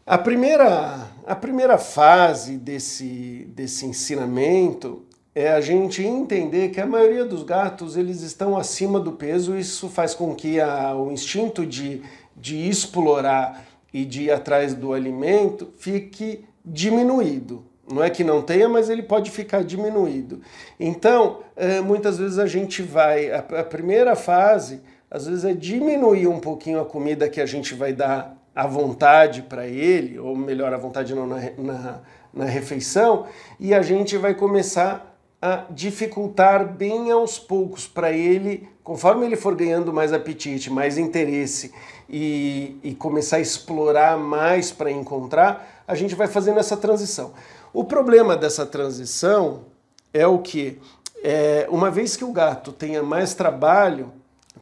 A 0.07 0.17
primeira, 0.17 1.09
a 1.27 1.35
primeira 1.35 1.77
fase 1.77 2.57
desse, 2.57 3.45
desse 3.49 3.85
ensinamento 3.85 5.05
é 5.35 5.51
a 5.53 5.61
gente 5.61 6.03
entender 6.03 6.71
que 6.71 6.81
a 6.81 6.87
maioria 6.87 7.25
dos 7.25 7.43
gatos 7.43 7.95
eles 7.97 8.23
estão 8.23 8.57
acima 8.57 8.99
do 8.99 9.13
peso. 9.13 9.55
Isso 9.55 9.91
faz 9.91 10.15
com 10.15 10.35
que 10.35 10.59
a, 10.59 10.95
o 10.95 11.13
instinto 11.13 11.67
de, 11.67 12.03
de 12.35 12.69
explorar 12.69 13.67
e 13.93 14.05
de 14.05 14.25
ir 14.25 14.31
atrás 14.31 14.73
do 14.73 14.95
alimento 14.95 15.75
fique 15.77 16.47
diminuído. 16.67 17.65
Não 17.89 18.03
é 18.03 18.11
que 18.11 18.25
não 18.25 18.43
tenha, 18.43 18.69
mas 18.69 18.91
ele 18.91 19.03
pode 19.03 19.31
ficar 19.31 19.63
diminuído. 19.63 20.41
Então, 20.79 21.41
muitas 21.85 22.19
vezes 22.19 22.37
a 22.37 22.47
gente 22.47 22.83
vai. 22.83 23.31
A 23.31 23.63
primeira 23.63 24.17
fase, 24.17 24.83
às 25.09 25.27
vezes, 25.27 25.45
é 25.45 25.55
diminuir 25.55 26.27
um 26.27 26.41
pouquinho 26.41 26.81
a 26.81 26.85
comida 26.85 27.29
que 27.29 27.41
a 27.41 27.47
gente 27.47 27.75
vai 27.75 27.93
dar 27.93 28.37
à 28.53 28.67
vontade 28.67 29.43
para 29.43 29.69
ele, 29.69 30.19
ou 30.19 30.35
melhor, 30.35 30.75
à 30.75 30.77
vontade 30.77 31.15
não 31.15 31.29
na, 31.29 31.39
na, 31.57 32.01
na 32.35 32.45
refeição, 32.47 33.27
e 33.61 33.73
a 33.73 33.83
gente 33.83 34.17
vai 34.17 34.35
começar 34.35 35.16
a 35.47 35.67
dificultar 35.71 36.67
bem 36.67 37.11
aos 37.11 37.39
poucos 37.39 37.87
para 37.87 38.11
ele, 38.13 38.69
conforme 38.83 39.25
ele 39.25 39.37
for 39.37 39.55
ganhando 39.55 39.93
mais 39.93 40.13
apetite, 40.13 40.71
mais 40.71 40.99
interesse 40.99 41.73
e, 42.09 42.79
e 42.83 42.95
começar 42.95 43.37
a 43.37 43.41
explorar 43.41 44.19
mais 44.19 44.73
para 44.73 44.91
encontrar, 44.91 45.85
a 45.87 45.95
gente 45.95 46.15
vai 46.15 46.27
fazendo 46.27 46.59
essa 46.59 46.77
transição. 46.77 47.33
O 47.73 47.85
problema 47.85 48.37
dessa 48.37 48.67
transição 48.67 49.65
é 50.13 50.27
o 50.27 50.39
que? 50.39 50.81
É, 51.23 51.67
uma 51.71 51.91
vez 51.91 52.17
que 52.17 52.25
o 52.25 52.33
gato 52.33 52.73
tenha 52.73 53.03
mais 53.03 53.35
trabalho 53.35 54.13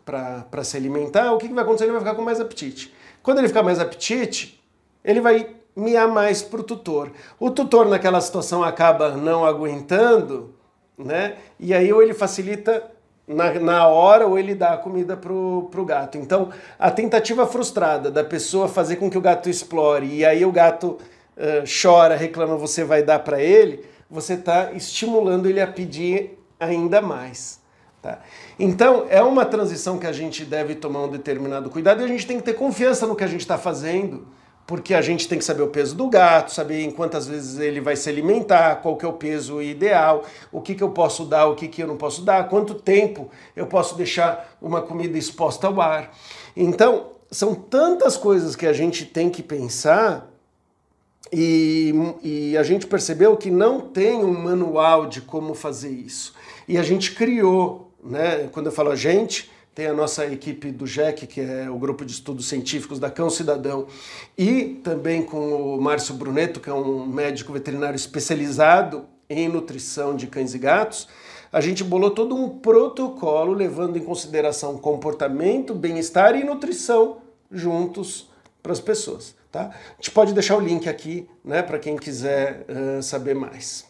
para 0.05 0.63
se 0.65 0.77
alimentar, 0.77 1.33
o 1.33 1.39
que, 1.39 1.49
que 1.49 1.55
vai 1.55 1.65
acontecer? 1.65 1.85
Ele 1.85 1.93
vai 1.93 2.01
ficar 2.01 2.15
com 2.15 2.23
mais 2.23 2.41
apetite. 2.41 2.95
Quando 3.23 3.39
ele 3.39 3.49
ficar 3.49 3.63
mais 3.63 3.81
apetite, 3.81 4.63
ele 5.03 5.21
vai 5.21 5.55
miar 5.75 6.09
mais 6.09 6.43
para 6.43 6.61
o 6.61 6.65
tutor. 6.65 7.11
O 7.41 7.51
tutor, 7.51 7.87
naquela 7.87 8.21
situação, 8.21 8.63
acaba 8.63 9.11
não 9.11 9.45
aguentando, 9.45 10.55
né? 10.97 11.37
E 11.59 11.75
aí 11.75 11.93
ou 11.93 12.03
ele 12.03 12.15
facilita 12.15 12.91
na, 13.27 13.55
na 13.55 13.87
hora 13.87 14.27
ou 14.27 14.39
ele 14.39 14.55
dá 14.55 14.75
a 14.75 14.77
comida 14.77 15.17
pro, 15.17 15.69
pro 15.71 15.85
gato. 15.85 16.19
Então, 16.19 16.51
a 16.79 16.91
tentativa 16.91 17.47
frustrada 17.47 18.11
da 18.11 18.23
pessoa 18.23 18.69
fazer 18.69 18.97
com 18.97 19.11
que 19.11 19.19
o 19.19 19.21
gato 19.21 19.49
explore 19.49 20.07
e 20.07 20.25
aí 20.25 20.45
o 20.45 20.53
gato 20.53 20.99
uh, 21.37 21.65
chora, 21.83 22.17
reclama, 22.17 22.57
você 22.57 22.85
vai 22.85 23.03
dar 23.03 23.21
para 23.21 23.41
ele, 23.41 23.85
você 24.11 24.35
está 24.35 24.73
estimulando 24.73 25.49
ele 25.49 25.61
a 25.61 25.67
pedir 25.67 26.39
ainda 26.61 27.01
mais. 27.01 27.61
Tá? 28.03 28.19
Então, 28.59 29.07
é 29.09 29.23
uma 29.23 29.47
transição 29.47 29.99
que 29.99 30.07
a 30.07 30.13
gente 30.13 30.45
deve 30.45 30.75
tomar 30.75 31.05
um 31.05 31.09
determinado 31.09 31.71
cuidado 31.71 32.03
e 32.03 32.05
a 32.05 32.09
gente 32.09 32.27
tem 32.27 32.37
que 32.37 32.45
ter 32.45 32.53
confiança 32.53 33.07
no 33.07 33.17
que 33.17 33.25
a 33.25 33.27
gente 33.27 33.41
está 33.41 33.57
fazendo 33.57 34.27
porque 34.67 34.95
a 34.95 35.03
gente 35.03 35.29
tem 35.29 35.39
que 35.39 35.45
saber 35.45 35.63
o 35.63 35.69
peso 35.69 35.95
do 35.95 36.09
gato, 36.09 36.53
saber 36.53 36.83
em 36.83 36.91
quantas 36.91 37.27
vezes 37.27 37.59
ele 37.59 37.81
vai 37.81 37.97
se 37.97 38.09
alimentar, 38.09 38.77
qual 38.77 38.97
que 38.97 39.05
é 39.05 39.09
o 39.09 39.13
peso 39.13 39.61
ideal, 39.61 40.25
o 40.51 40.61
que, 40.61 40.75
que 40.75 40.83
eu 40.83 40.91
posso 40.91 41.25
dar, 41.25 41.47
o 41.47 41.55
que, 41.55 41.69
que 41.69 41.83
eu 41.83 41.87
não 41.87 41.97
posso 41.97 42.23
dar, 42.23 42.49
quanto 42.49 42.75
tempo 42.75 43.29
eu 43.55 43.67
posso 43.67 43.95
deixar 43.97 44.57
uma 44.63 44.81
comida 44.81 45.19
exposta 45.19 45.67
ao 45.67 45.81
ar. 45.81 46.17
Então, 46.57 47.13
são 47.31 47.55
tantas 47.55 48.17
coisas 48.17 48.57
que 48.57 48.67
a 48.67 48.73
gente 48.73 49.05
tem 49.05 49.29
que 49.29 49.43
pensar 49.43 50.31
e, 51.33 51.93
e 52.23 52.57
a 52.57 52.63
gente 52.63 52.87
percebeu 52.87 53.37
que 53.37 53.51
não 53.51 53.81
tem 53.81 54.25
um 54.25 54.33
manual 54.33 55.07
de 55.07 55.21
como 55.21 55.53
fazer 55.55 55.91
isso. 55.91 56.35
E 56.69 56.79
a 56.79 56.83
gente 56.83 57.15
criou, 57.15 57.91
né? 58.03 58.49
Quando 58.53 58.67
eu 58.67 58.73
falo 58.73 58.91
a 58.91 58.97
gente, 58.97 59.51
tem 59.75 59.87
a 59.87 59.93
nossa 59.93 60.25
equipe 60.27 60.71
do 60.71 60.87
GEC, 60.87 61.27
que 61.27 61.41
é 61.41 61.69
o 61.69 61.77
grupo 61.77 62.05
de 62.05 62.13
estudos 62.13 62.47
científicos 62.49 63.01
da 63.01 63.11
Cão 63.11 63.29
Cidadão, 63.29 63.87
e 64.39 64.81
também 64.85 65.23
com 65.23 65.75
o 65.77 65.81
Márcio 65.81 66.15
Bruneto, 66.15 66.61
que 66.61 66.71
é 66.71 66.75
um 66.75 67.05
médico 67.07 67.53
veterinário 67.53 67.97
especializado 67.97 69.07
em 69.29 69.49
nutrição 69.49 70.15
de 70.15 70.27
cães 70.29 70.55
e 70.55 70.59
gatos, 70.59 71.09
a 71.53 71.61
gente 71.61 71.83
bolou 71.83 72.11
todo 72.11 72.37
um 72.37 72.59
protocolo 72.59 73.53
levando 73.53 73.97
em 73.97 74.05
consideração 74.05 74.79
comportamento, 74.79 75.75
bem-estar 75.75 76.37
e 76.37 76.45
nutrição 76.45 77.19
juntos 77.51 78.31
para 78.63 78.73
as 78.73 78.81
pessoas. 78.81 79.35
Tá? 79.51 79.71
A 79.71 79.95
gente 79.97 80.11
pode 80.11 80.33
deixar 80.33 80.57
o 80.57 80.61
link 80.61 80.89
aqui 80.89 81.29
né, 81.45 81.63
para 81.63 81.79
quem 81.79 81.97
quiser 81.97 82.67
uh, 82.69 83.03
saber 83.03 83.35
mais. 83.35 83.87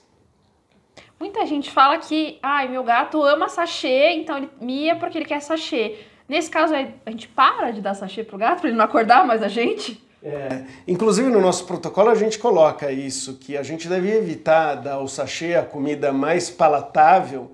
Muita 1.19 1.47
gente 1.47 1.71
fala 1.71 1.99
que, 1.99 2.39
ai, 2.43 2.69
meu 2.69 2.83
gato 2.83 3.23
ama 3.23 3.49
sachê, 3.49 4.11
então 4.13 4.37
ele 4.37 4.51
mia 4.61 4.97
porque 4.97 5.19
ele 5.19 5.25
quer 5.25 5.41
sachê. 5.41 5.97
Nesse 6.29 6.51
caso, 6.51 6.75
a 6.75 7.11
gente 7.11 7.29
para 7.29 7.71
de 7.71 7.81
dar 7.81 7.95
sachê 7.95 8.25
pro 8.25 8.39
gato 8.39 8.61
para 8.61 8.69
ele 8.69 8.77
não 8.77 8.85
acordar 8.85 9.27
mais 9.27 9.43
a 9.43 9.49
gente? 9.49 10.03
É, 10.23 10.65
inclusive 10.89 11.29
no 11.29 11.39
nosso 11.39 11.67
protocolo 11.67 12.09
a 12.09 12.15
gente 12.15 12.39
coloca 12.39 12.91
isso, 12.91 13.35
que 13.35 13.59
a 13.59 13.63
gente 13.63 13.87
deve 13.87 14.11
evitar 14.11 14.77
dar 14.77 15.01
o 15.01 15.07
sachê, 15.07 15.55
a 15.55 15.63
comida 15.63 16.15
mais 16.15 16.49
palatável, 16.49 17.53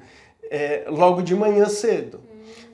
é, 0.49 0.85
logo 0.87 1.21
de 1.21 1.35
manhã 1.35 1.67
cedo. 1.67 2.21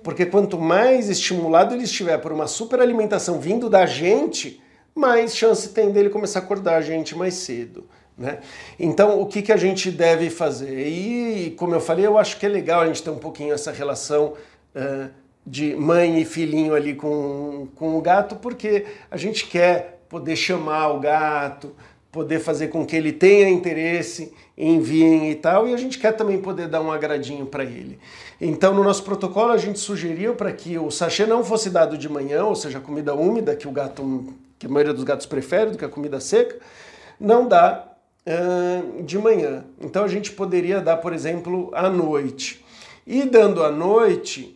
Porque 0.03 0.27
quanto 0.27 0.59
mais 0.59 1.09
estimulado 1.09 1.75
ele 1.75 1.85
estiver 1.85 2.19
por 2.19 2.31
uma 2.31 2.47
superalimentação 2.47 3.41
vindo 3.41 3.71
da 3.71 3.87
gente, 3.87 4.63
mais 4.95 5.35
chance 5.35 5.71
tem 5.71 5.91
dele 5.91 6.11
começar 6.11 6.41
a 6.41 6.43
acordar 6.43 6.77
a 6.77 6.81
gente 6.83 7.17
mais 7.17 7.35
cedo. 7.35 7.89
Né? 8.17 8.39
Então, 8.79 9.21
o 9.21 9.27
que, 9.27 9.43
que 9.43 9.53
a 9.53 9.57
gente 9.57 9.91
deve 9.91 10.31
fazer? 10.31 10.89
E, 10.89 11.51
como 11.59 11.75
eu 11.75 11.81
falei, 11.81 12.07
eu 12.07 12.17
acho 12.17 12.39
que 12.39 12.47
é 12.47 12.49
legal 12.49 12.81
a 12.81 12.87
gente 12.87 13.03
ter 13.03 13.11
um 13.11 13.19
pouquinho 13.19 13.53
essa 13.53 13.71
relação 13.71 14.35
uh, 14.75 15.11
de 15.47 15.77
mãe 15.77 16.21
e 16.21 16.25
filhinho 16.25 16.75
ali 16.75 16.95
com, 16.95 17.69
com 17.75 17.97
o 17.97 18.01
gato, 18.01 18.37
porque 18.37 18.87
a 19.11 19.17
gente 19.17 19.47
quer 19.47 20.01
poder 20.09 20.35
chamar 20.35 20.89
o 20.89 21.01
gato, 21.01 21.75
poder 22.11 22.41
fazer 22.41 22.69
com 22.69 22.87
que 22.87 22.97
ele 22.97 23.13
tenha 23.13 23.51
interesse 23.51 24.33
em 24.57 24.81
vir 24.81 25.31
e 25.31 25.35
tal, 25.35 25.69
e 25.69 25.75
a 25.75 25.77
gente 25.77 25.99
quer 25.99 26.13
também 26.13 26.41
poder 26.41 26.67
dar 26.69 26.81
um 26.81 26.91
agradinho 26.91 27.45
para 27.45 27.63
ele. 27.63 27.99
Então, 28.41 28.73
no 28.73 28.83
nosso 28.83 29.03
protocolo, 29.03 29.53
a 29.53 29.59
gente 29.59 29.79
sugeriu 29.79 30.35
para 30.35 30.51
que 30.53 30.79
o 30.79 30.91
sachê 30.91 31.27
não 31.27 31.45
fosse 31.45 31.69
dado 31.69 31.99
de 31.99 32.09
manhã, 32.09 32.45
ou 32.45 32.55
seja, 32.55 32.81
comida 32.81 33.15
úmida, 33.15 33.55
que 33.55 33.69
o 33.69 33.71
gato, 33.71 34.33
que 34.59 34.65
a 34.65 34.69
maioria 34.71 34.95
dos 34.95 35.05
gatos 35.05 35.27
prefere 35.27 35.73
do 35.73 35.79
que 35.79 35.85
a 35.85 35.89
comida 35.91 36.19
seca, 36.19 36.57
não 37.21 37.47
dá 37.47 37.96
uh, 38.27 39.03
de 39.03 39.19
manhã. 39.19 39.65
Então 39.81 40.05
a 40.05 40.09
gente 40.09 40.33
poderia 40.33 40.81
dar, 40.81 40.97
por 40.99 41.13
exemplo, 41.13 41.71
à 41.73 41.89
noite. 41.89 42.65
E 43.07 43.23
dando 43.23 43.63
à 43.63 43.71
noite, 43.71 44.56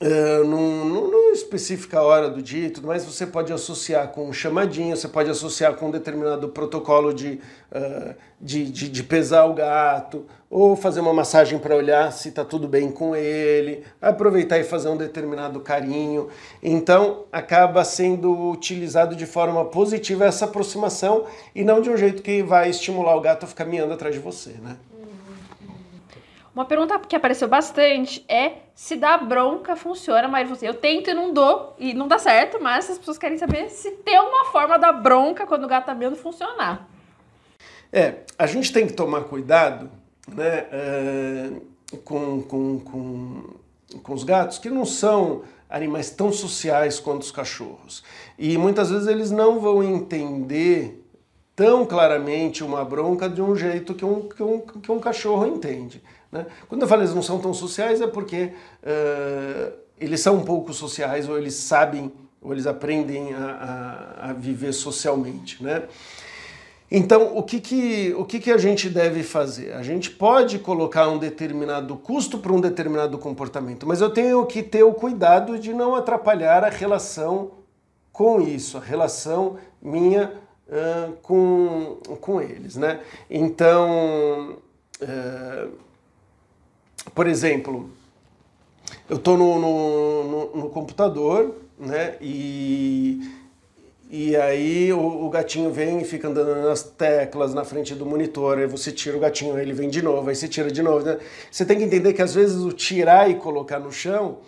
Uh, 0.00 0.44
não, 0.44 0.84
não, 0.84 1.08
não, 1.08 1.32
especifica 1.32 2.00
a 2.00 2.02
hora 2.02 2.28
do 2.28 2.42
dia 2.42 2.66
e 2.66 2.70
tudo 2.70 2.88
mais, 2.88 3.04
você 3.04 3.24
pode 3.24 3.52
associar 3.52 4.08
com 4.08 4.28
um 4.28 4.32
chamadinho, 4.32 4.96
você 4.96 5.06
pode 5.06 5.30
associar 5.30 5.74
com 5.74 5.86
um 5.86 5.90
determinado 5.90 6.48
protocolo 6.48 7.14
de, 7.14 7.40
uh, 7.70 8.14
de, 8.40 8.64
de, 8.64 8.88
de, 8.88 9.02
pesar 9.04 9.44
o 9.44 9.54
gato, 9.54 10.26
ou 10.50 10.74
fazer 10.74 10.98
uma 10.98 11.12
massagem 11.12 11.60
para 11.60 11.76
olhar 11.76 12.12
se 12.12 12.28
está 12.28 12.44
tudo 12.44 12.66
bem 12.66 12.90
com 12.90 13.14
ele, 13.14 13.84
aproveitar 14.02 14.58
e 14.58 14.64
fazer 14.64 14.88
um 14.88 14.96
determinado 14.96 15.60
carinho. 15.60 16.28
Então, 16.60 17.24
acaba 17.30 17.84
sendo 17.84 18.50
utilizado 18.50 19.14
de 19.14 19.26
forma 19.26 19.64
positiva 19.64 20.24
essa 20.24 20.44
aproximação 20.44 21.24
e 21.54 21.62
não 21.62 21.80
de 21.80 21.88
um 21.88 21.96
jeito 21.96 22.20
que 22.20 22.42
vai 22.42 22.68
estimular 22.68 23.14
o 23.14 23.20
gato 23.20 23.44
a 23.44 23.46
ficar 23.46 23.64
miando 23.64 23.92
atrás 23.92 24.12
de 24.12 24.20
você, 24.20 24.50
né? 24.60 24.76
Uma 26.54 26.64
pergunta 26.64 26.96
que 27.00 27.16
apareceu 27.16 27.48
bastante 27.48 28.24
é 28.28 28.58
se 28.74 28.94
dar 28.94 29.18
bronca 29.26 29.74
funciona, 29.74 30.28
mas 30.28 30.48
você, 30.48 30.68
eu 30.68 30.74
tento 30.74 31.10
e 31.10 31.14
não 31.14 31.32
dou, 31.32 31.74
e 31.78 31.92
não 31.92 32.06
dá 32.06 32.16
certo, 32.18 32.62
mas 32.62 32.88
as 32.88 32.96
pessoas 32.96 33.18
querem 33.18 33.36
saber 33.36 33.68
se 33.70 33.90
tem 33.90 34.20
uma 34.20 34.44
forma 34.46 34.78
da 34.78 34.92
bronca 34.92 35.46
quando 35.46 35.64
o 35.64 35.68
gato 35.68 35.86
tá 35.86 35.94
meio 35.94 36.14
funcionar. 36.14 36.88
É, 37.92 38.18
a 38.38 38.46
gente 38.46 38.72
tem 38.72 38.86
que 38.86 38.92
tomar 38.92 39.24
cuidado, 39.24 39.90
né, 40.28 40.66
é, 40.70 41.50
com, 42.04 42.42
com, 42.42 42.80
com, 42.80 43.42
com 44.00 44.14
os 44.14 44.22
gatos, 44.22 44.58
que 44.58 44.70
não 44.70 44.84
são 44.84 45.42
animais 45.68 46.10
tão 46.10 46.32
sociais 46.32 47.00
quanto 47.00 47.22
os 47.22 47.32
cachorros. 47.32 48.04
E 48.38 48.56
muitas 48.56 48.90
vezes 48.90 49.08
eles 49.08 49.32
não 49.32 49.58
vão 49.58 49.82
entender 49.82 51.04
tão 51.56 51.84
claramente 51.84 52.62
uma 52.62 52.84
bronca 52.84 53.28
de 53.28 53.40
um 53.42 53.56
jeito 53.56 53.94
que 53.94 54.04
um, 54.04 54.28
que 54.28 54.42
um, 54.42 54.60
que 54.60 54.90
um 54.90 55.00
cachorro 55.00 55.46
entende. 55.46 56.02
Né? 56.34 56.46
Quando 56.68 56.82
eu 56.82 56.88
falo 56.88 57.02
eles 57.02 57.14
não 57.14 57.22
são 57.22 57.38
tão 57.38 57.54
sociais 57.54 58.00
é 58.00 58.08
porque 58.08 58.52
uh, 58.82 59.72
eles 60.00 60.20
são 60.20 60.34
um 60.34 60.44
pouco 60.44 60.74
sociais 60.74 61.28
ou 61.28 61.38
eles 61.38 61.54
sabem 61.54 62.12
ou 62.42 62.52
eles 62.52 62.66
aprendem 62.66 63.32
a, 63.32 64.18
a, 64.20 64.30
a 64.30 64.32
viver 64.32 64.72
socialmente. 64.72 65.62
Né? 65.62 65.84
Então, 66.90 67.36
o, 67.36 67.42
que, 67.42 67.60
que, 67.60 68.14
o 68.18 68.24
que, 68.24 68.38
que 68.38 68.50
a 68.50 68.58
gente 68.58 68.90
deve 68.90 69.22
fazer? 69.22 69.72
A 69.72 69.82
gente 69.82 70.10
pode 70.10 70.58
colocar 70.58 71.08
um 71.08 71.18
determinado 71.18 71.96
custo 71.96 72.38
para 72.38 72.52
um 72.52 72.60
determinado 72.60 73.16
comportamento, 73.16 73.86
mas 73.86 74.00
eu 74.00 74.10
tenho 74.10 74.44
que 74.44 74.62
ter 74.62 74.82
o 74.82 74.92
cuidado 74.92 75.58
de 75.58 75.72
não 75.72 75.94
atrapalhar 75.94 76.64
a 76.64 76.68
relação 76.68 77.52
com 78.12 78.40
isso, 78.40 78.76
a 78.76 78.80
relação 78.80 79.56
minha 79.80 80.34
uh, 80.68 81.12
com, 81.22 81.96
com 82.20 82.40
eles. 82.40 82.76
Né? 82.76 83.00
Então, 83.30 84.58
uh, 85.00 85.84
por 87.14 87.26
exemplo, 87.26 87.90
eu 89.08 89.16
estou 89.16 89.36
no, 89.36 89.58
no, 89.58 90.24
no, 90.24 90.56
no, 90.56 90.70
computador, 90.70 91.54
né? 91.78 92.16
E, 92.20 93.20
e 94.10 94.36
aí 94.36 94.92
o, 94.92 95.26
o, 95.26 95.30
gatinho 95.30 95.70
vem 95.70 96.00
e 96.00 96.04
fica 96.04 96.28
andando 96.28 96.62
nas 96.62 96.82
teclas 96.82 97.54
na 97.54 97.64
frente 97.64 97.94
do 97.94 98.04
monitor, 98.04 98.58
aí 98.58 98.66
você 98.66 98.90
tira 98.90 99.16
o 99.16 99.20
gatinho, 99.20 99.58
ele 99.58 99.72
vem 99.72 99.88
de 99.88 100.02
novo, 100.02 100.28
aí 100.28 100.34
você 100.34 100.48
tira 100.48 100.70
de 100.70 100.82
novo. 100.82 101.04
Né? 101.04 101.18
Você 101.50 101.64
tem 101.64 101.78
que 101.78 101.84
entender 101.84 102.12
que 102.12 102.22
às 102.22 102.34
vezes 102.34 102.56
o 102.56 102.72
tirar 102.72 103.30
e 103.30 103.36
colocar 103.36 103.78
no 103.78 103.92
chão 103.92 104.38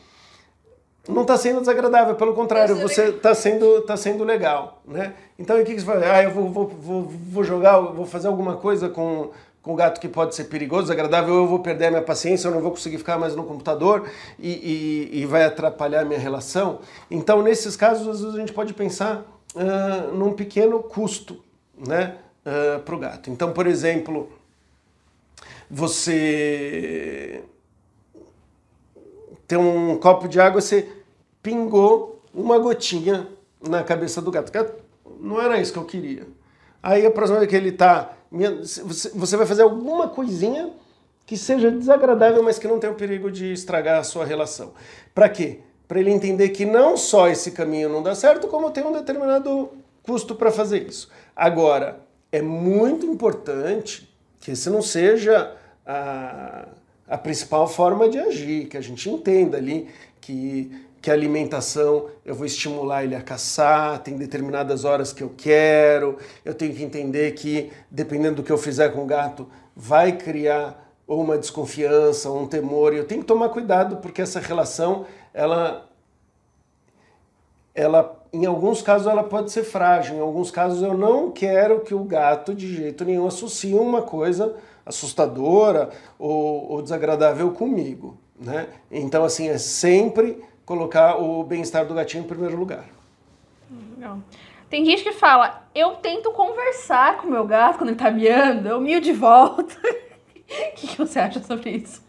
não 1.08 1.22
está 1.22 1.36
sendo 1.36 1.60
desagradável, 1.60 2.16
pelo 2.16 2.34
contrário, 2.34 2.74
você 2.76 3.10
está 3.10 3.32
sendo, 3.32 3.82
tá 3.82 3.96
sendo 3.96 4.24
legal, 4.24 4.82
né? 4.84 5.14
Então 5.38 5.60
o 5.60 5.64
que, 5.64 5.72
que 5.72 5.80
você 5.80 5.86
faz? 5.86 6.02
Ah, 6.02 6.22
eu 6.24 6.32
vou, 6.32 6.50
vou, 6.50 6.66
vou, 6.68 7.02
vou 7.02 7.44
jogar, 7.44 7.78
vou 7.78 8.04
fazer 8.04 8.26
alguma 8.26 8.56
coisa 8.56 8.88
com 8.88 9.30
com 9.66 9.72
um 9.72 9.76
gato 9.76 10.00
que 10.00 10.06
pode 10.06 10.32
ser 10.36 10.44
perigoso, 10.44 10.84
desagradável, 10.84 11.34
eu 11.34 11.46
vou 11.48 11.58
perder 11.58 11.86
a 11.86 11.90
minha 11.90 12.02
paciência, 12.02 12.46
eu 12.46 12.52
não 12.52 12.60
vou 12.60 12.70
conseguir 12.70 12.98
ficar 12.98 13.18
mais 13.18 13.34
no 13.34 13.42
computador 13.42 14.08
e, 14.38 15.10
e, 15.12 15.22
e 15.22 15.26
vai 15.26 15.42
atrapalhar 15.42 16.02
a 16.02 16.04
minha 16.04 16.20
relação. 16.20 16.78
Então, 17.10 17.42
nesses 17.42 17.74
casos, 17.74 18.06
às 18.06 18.20
vezes 18.20 18.36
a 18.36 18.38
gente 18.38 18.52
pode 18.52 18.72
pensar 18.72 19.26
uh, 19.56 20.14
num 20.14 20.34
pequeno 20.34 20.80
custo 20.84 21.42
né, 21.76 22.16
uh, 22.46 22.80
para 22.80 22.94
o 22.94 22.98
gato. 23.00 23.28
Então, 23.28 23.52
por 23.52 23.66
exemplo, 23.66 24.30
você 25.68 27.42
tem 29.48 29.58
um 29.58 29.98
copo 29.98 30.28
de 30.28 30.40
água, 30.40 30.60
você 30.60 30.88
pingou 31.42 32.22
uma 32.32 32.56
gotinha 32.60 33.26
na 33.60 33.82
cabeça 33.82 34.22
do 34.22 34.30
gato. 34.30 34.52
Não 35.18 35.42
era 35.42 35.60
isso 35.60 35.72
que 35.72 35.78
eu 35.80 35.84
queria. 35.84 36.24
Aí 36.86 37.04
a 37.04 37.10
próxima 37.10 37.40
vez 37.40 37.50
que 37.50 37.56
ele 37.56 37.70
está 37.70 38.12
você 39.12 39.36
vai 39.36 39.44
fazer 39.44 39.62
alguma 39.62 40.08
coisinha 40.08 40.70
que 41.26 41.36
seja 41.36 41.68
desagradável, 41.68 42.44
mas 42.44 42.60
que 42.60 42.68
não 42.68 42.78
tenha 42.78 42.92
o 42.92 42.96
perigo 42.96 43.28
de 43.28 43.52
estragar 43.52 43.98
a 43.98 44.04
sua 44.04 44.24
relação. 44.24 44.72
Para 45.12 45.28
quê? 45.28 45.58
Para 45.88 45.98
ele 45.98 46.12
entender 46.12 46.50
que 46.50 46.64
não 46.64 46.96
só 46.96 47.26
esse 47.26 47.50
caminho 47.50 47.88
não 47.88 48.04
dá 48.04 48.14
certo, 48.14 48.46
como 48.46 48.70
tem 48.70 48.84
um 48.84 48.92
determinado 48.92 49.70
custo 50.04 50.36
para 50.36 50.52
fazer 50.52 50.86
isso. 50.86 51.10
Agora, 51.34 51.98
é 52.30 52.40
muito 52.40 53.04
importante 53.04 54.08
que 54.38 54.52
esse 54.52 54.70
não 54.70 54.80
seja 54.80 55.56
a, 55.84 56.68
a 57.08 57.18
principal 57.18 57.66
forma 57.66 58.08
de 58.08 58.20
agir, 58.20 58.66
que 58.66 58.76
a 58.76 58.80
gente 58.80 59.10
entenda 59.10 59.56
ali 59.56 59.88
que 60.20 60.70
que 61.06 61.10
a 61.12 61.14
alimentação 61.14 62.06
eu 62.24 62.34
vou 62.34 62.44
estimular 62.44 63.04
ele 63.04 63.14
a 63.14 63.22
caçar, 63.22 64.00
tem 64.00 64.16
determinadas 64.16 64.84
horas 64.84 65.12
que 65.12 65.22
eu 65.22 65.32
quero, 65.36 66.18
eu 66.44 66.52
tenho 66.52 66.74
que 66.74 66.82
entender 66.82 67.32
que, 67.34 67.70
dependendo 67.88 68.38
do 68.38 68.42
que 68.42 68.50
eu 68.50 68.58
fizer 68.58 68.88
com 68.88 69.04
o 69.04 69.06
gato, 69.06 69.46
vai 69.76 70.16
criar 70.16 70.92
ou 71.06 71.22
uma 71.22 71.38
desconfiança, 71.38 72.28
ou 72.28 72.40
um 72.40 72.48
temor, 72.48 72.92
e 72.92 72.96
eu 72.96 73.06
tenho 73.06 73.20
que 73.20 73.26
tomar 73.28 73.50
cuidado 73.50 73.98
porque 73.98 74.20
essa 74.20 74.40
relação, 74.40 75.06
ela, 75.32 75.88
ela, 77.72 78.20
em 78.32 78.44
alguns 78.44 78.82
casos 78.82 79.06
ela 79.06 79.22
pode 79.22 79.52
ser 79.52 79.62
frágil, 79.62 80.16
em 80.16 80.20
alguns 80.20 80.50
casos 80.50 80.82
eu 80.82 80.98
não 80.98 81.30
quero 81.30 81.82
que 81.82 81.94
o 81.94 82.02
gato 82.02 82.52
de 82.52 82.74
jeito 82.74 83.04
nenhum 83.04 83.28
associe 83.28 83.74
uma 83.74 84.02
coisa 84.02 84.56
assustadora 84.84 85.90
ou, 86.18 86.68
ou 86.68 86.82
desagradável 86.82 87.52
comigo, 87.52 88.18
né? 88.36 88.66
Então 88.90 89.22
assim, 89.22 89.48
é 89.48 89.56
sempre 89.56 90.42
colocar 90.66 91.16
o 91.16 91.42
bem-estar 91.44 91.86
do 91.86 91.94
gatinho 91.94 92.24
em 92.24 92.26
primeiro 92.26 92.56
lugar. 92.56 92.84
Legal. 93.96 94.18
Tem 94.68 94.84
gente 94.84 95.02
que 95.02 95.12
fala, 95.12 95.62
eu 95.74 95.92
tento 95.92 96.32
conversar 96.32 97.18
com 97.18 97.28
o 97.28 97.30
meu 97.30 97.46
gato 97.46 97.78
quando 97.78 97.90
ele 97.90 97.98
tá 97.98 98.10
miando, 98.10 98.68
eu 98.68 98.80
mio 98.80 99.00
de 99.00 99.12
volta. 99.12 99.74
O 99.74 100.74
que, 100.74 100.88
que 100.88 100.98
você 100.98 101.20
acha 101.20 101.40
sobre 101.40 101.70
isso? 101.70 102.04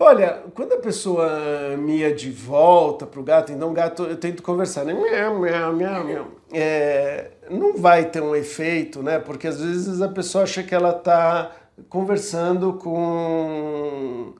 Olha, 0.00 0.44
quando 0.54 0.74
a 0.74 0.78
pessoa 0.78 1.76
mia 1.76 2.14
de 2.14 2.30
volta 2.30 3.04
pro 3.04 3.22
gato, 3.22 3.50
então 3.50 3.70
o 3.70 3.74
gato, 3.74 4.04
eu 4.04 4.16
tento 4.16 4.42
conversar, 4.44 4.84
né? 4.84 4.94
Miau, 4.94 5.40
miau, 5.40 5.72
miau, 5.72 6.04
miau. 6.04 6.26
É, 6.52 7.32
não 7.50 7.76
vai 7.76 8.04
ter 8.04 8.22
um 8.22 8.34
efeito, 8.34 9.02
né? 9.02 9.18
Porque 9.18 9.48
às 9.48 9.60
vezes 9.60 10.00
a 10.00 10.08
pessoa 10.08 10.44
acha 10.44 10.62
que 10.62 10.74
ela 10.74 10.92
tá 10.92 11.50
conversando 11.88 12.74
com. 12.74 14.34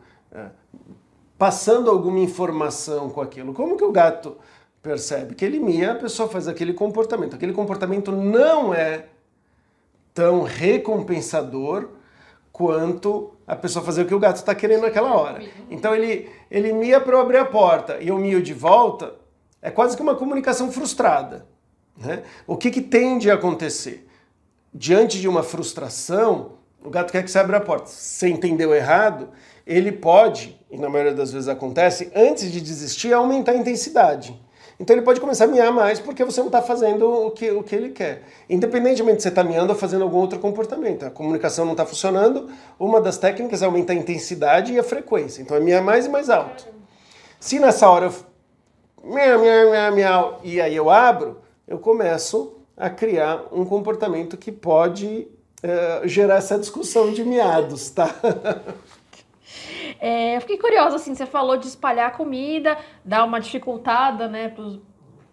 Passando 1.39 1.89
alguma 1.89 2.19
informação 2.19 3.09
com 3.09 3.21
aquilo. 3.21 3.55
Como 3.55 3.77
que 3.77 3.85
o 3.85 3.93
gato 3.93 4.37
percebe? 4.83 5.37
Que 5.37 5.45
ele 5.45 5.61
mia, 5.61 5.93
a 5.93 5.95
pessoa 5.95 6.29
faz 6.29 6.49
aquele 6.49 6.75
comportamento. 6.75 7.37
Aquele 7.37 7.53
comportamento 7.53 8.11
não 8.11 8.75
é 8.75 9.07
tão 10.13 10.43
recompensador 10.43 11.91
quanto 12.53 13.31
a 13.47 13.55
pessoa 13.55 13.85
fazer 13.85 14.03
o 14.03 14.07
que 14.07 14.15
o 14.15 14.19
gato 14.19 14.37
está 14.37 14.53
querendo 14.53 14.83
naquela 14.83 15.15
hora. 15.15 15.41
Então 15.71 15.95
ele, 15.95 16.29
ele 16.51 16.73
mia 16.73 17.01
para 17.01 17.15
eu 17.15 17.21
abrir 17.21 17.39
a 17.39 17.45
porta 17.45 17.99
e 18.01 18.09
eu 18.09 18.19
mio 18.19 18.43
de 18.43 18.53
volta, 18.53 19.15
é 19.63 19.71
quase 19.71 19.97
que 19.97 20.03
uma 20.03 20.17
comunicação 20.17 20.73
frustrada. 20.73 21.47
Né? 21.97 22.25
O 22.49 22.57
que, 22.57 22.73
que 22.73 22.81
tende 22.81 23.31
a 23.31 23.35
acontecer? 23.35 24.09
Diante 24.75 25.21
de 25.21 25.29
uma 25.29 25.45
frustração, 25.45 26.55
o 26.83 26.91
gato 26.91 27.13
quer 27.13 27.23
que 27.23 27.31
você 27.31 27.39
abra 27.39 27.59
a 27.59 27.61
porta. 27.61 27.87
Se 27.87 28.19
você 28.19 28.29
entendeu 28.29 28.75
errado, 28.75 29.29
ele 29.69 29.93
pode, 29.93 30.59
e 30.71 30.79
na 30.79 30.89
maioria 30.89 31.15
das 31.15 31.31
vezes 31.31 31.47
acontece, 31.47 32.11
antes 32.17 32.51
de 32.51 32.59
desistir, 32.59 33.13
aumentar 33.13 33.53
a 33.53 33.57
intensidade. 33.57 34.35
Então 34.81 34.95
ele 34.97 35.05
pode 35.05 35.21
começar 35.21 35.45
a 35.45 35.49
miar 35.49 35.73
mais 35.73 35.99
porque 35.99 36.25
você 36.25 36.41
não 36.41 36.47
está 36.47 36.63
fazendo 36.63 37.27
o 37.27 37.31
que, 37.33 37.51
o 37.51 37.63
que 37.63 37.75
ele 37.75 37.91
quer. 37.91 38.23
Independentemente 38.49 39.17
de 39.17 39.23
você 39.23 39.29
estar 39.29 39.43
tá 39.43 39.49
miando 39.49 39.73
ou 39.73 39.79
fazendo 39.79 40.05
algum 40.05 40.19
outro 40.19 40.39
comportamento. 40.39 41.05
A 41.05 41.11
comunicação 41.11 41.65
não 41.65 41.73
está 41.73 41.85
funcionando, 41.85 42.49
uma 42.79 43.01
das 43.01 43.19
técnicas 43.19 43.61
é 43.61 43.67
aumentar 43.67 43.93
a 43.93 43.97
intensidade 43.97 44.73
e 44.73 44.79
a 44.79 44.85
frequência. 44.85 45.43
Então 45.43 45.57
é 45.57 45.61
miar 45.61 45.83
mais 45.83 46.07
e 46.07 46.09
mais 46.09 46.31
alto. 46.31 46.67
Se 47.41 47.59
nessa 47.59 47.91
hora 47.91 48.07
eu 48.07 48.15
miau, 49.05 49.41
miau, 49.41 49.71
miau, 49.71 49.95
miau, 49.95 50.41
e 50.45 50.61
aí 50.61 50.75
eu 50.75 50.89
abro, 50.89 51.41
eu 51.67 51.79
começo 51.79 52.57
a 52.77 52.89
criar 52.89 53.47
um 53.53 53.65
comportamento 53.65 54.37
que 54.37 54.53
pode 54.53 55.27
é, 55.63 56.03
gerar 56.05 56.37
essa 56.37 56.57
discussão 56.57 57.13
de 57.13 57.25
miados, 57.25 57.91
tá? 57.91 58.15
É, 60.01 60.37
eu 60.37 60.41
fiquei 60.41 60.59
curiosa, 60.59 60.97
assim, 60.97 61.15
você 61.15 61.27
falou 61.27 61.57
de 61.57 61.67
espalhar 61.67 62.13
comida, 62.13 62.79
dar 63.05 63.25
uma 63.25 63.41
dificultada, 63.41 64.29
né, 64.29 64.49
pros, 64.49 64.79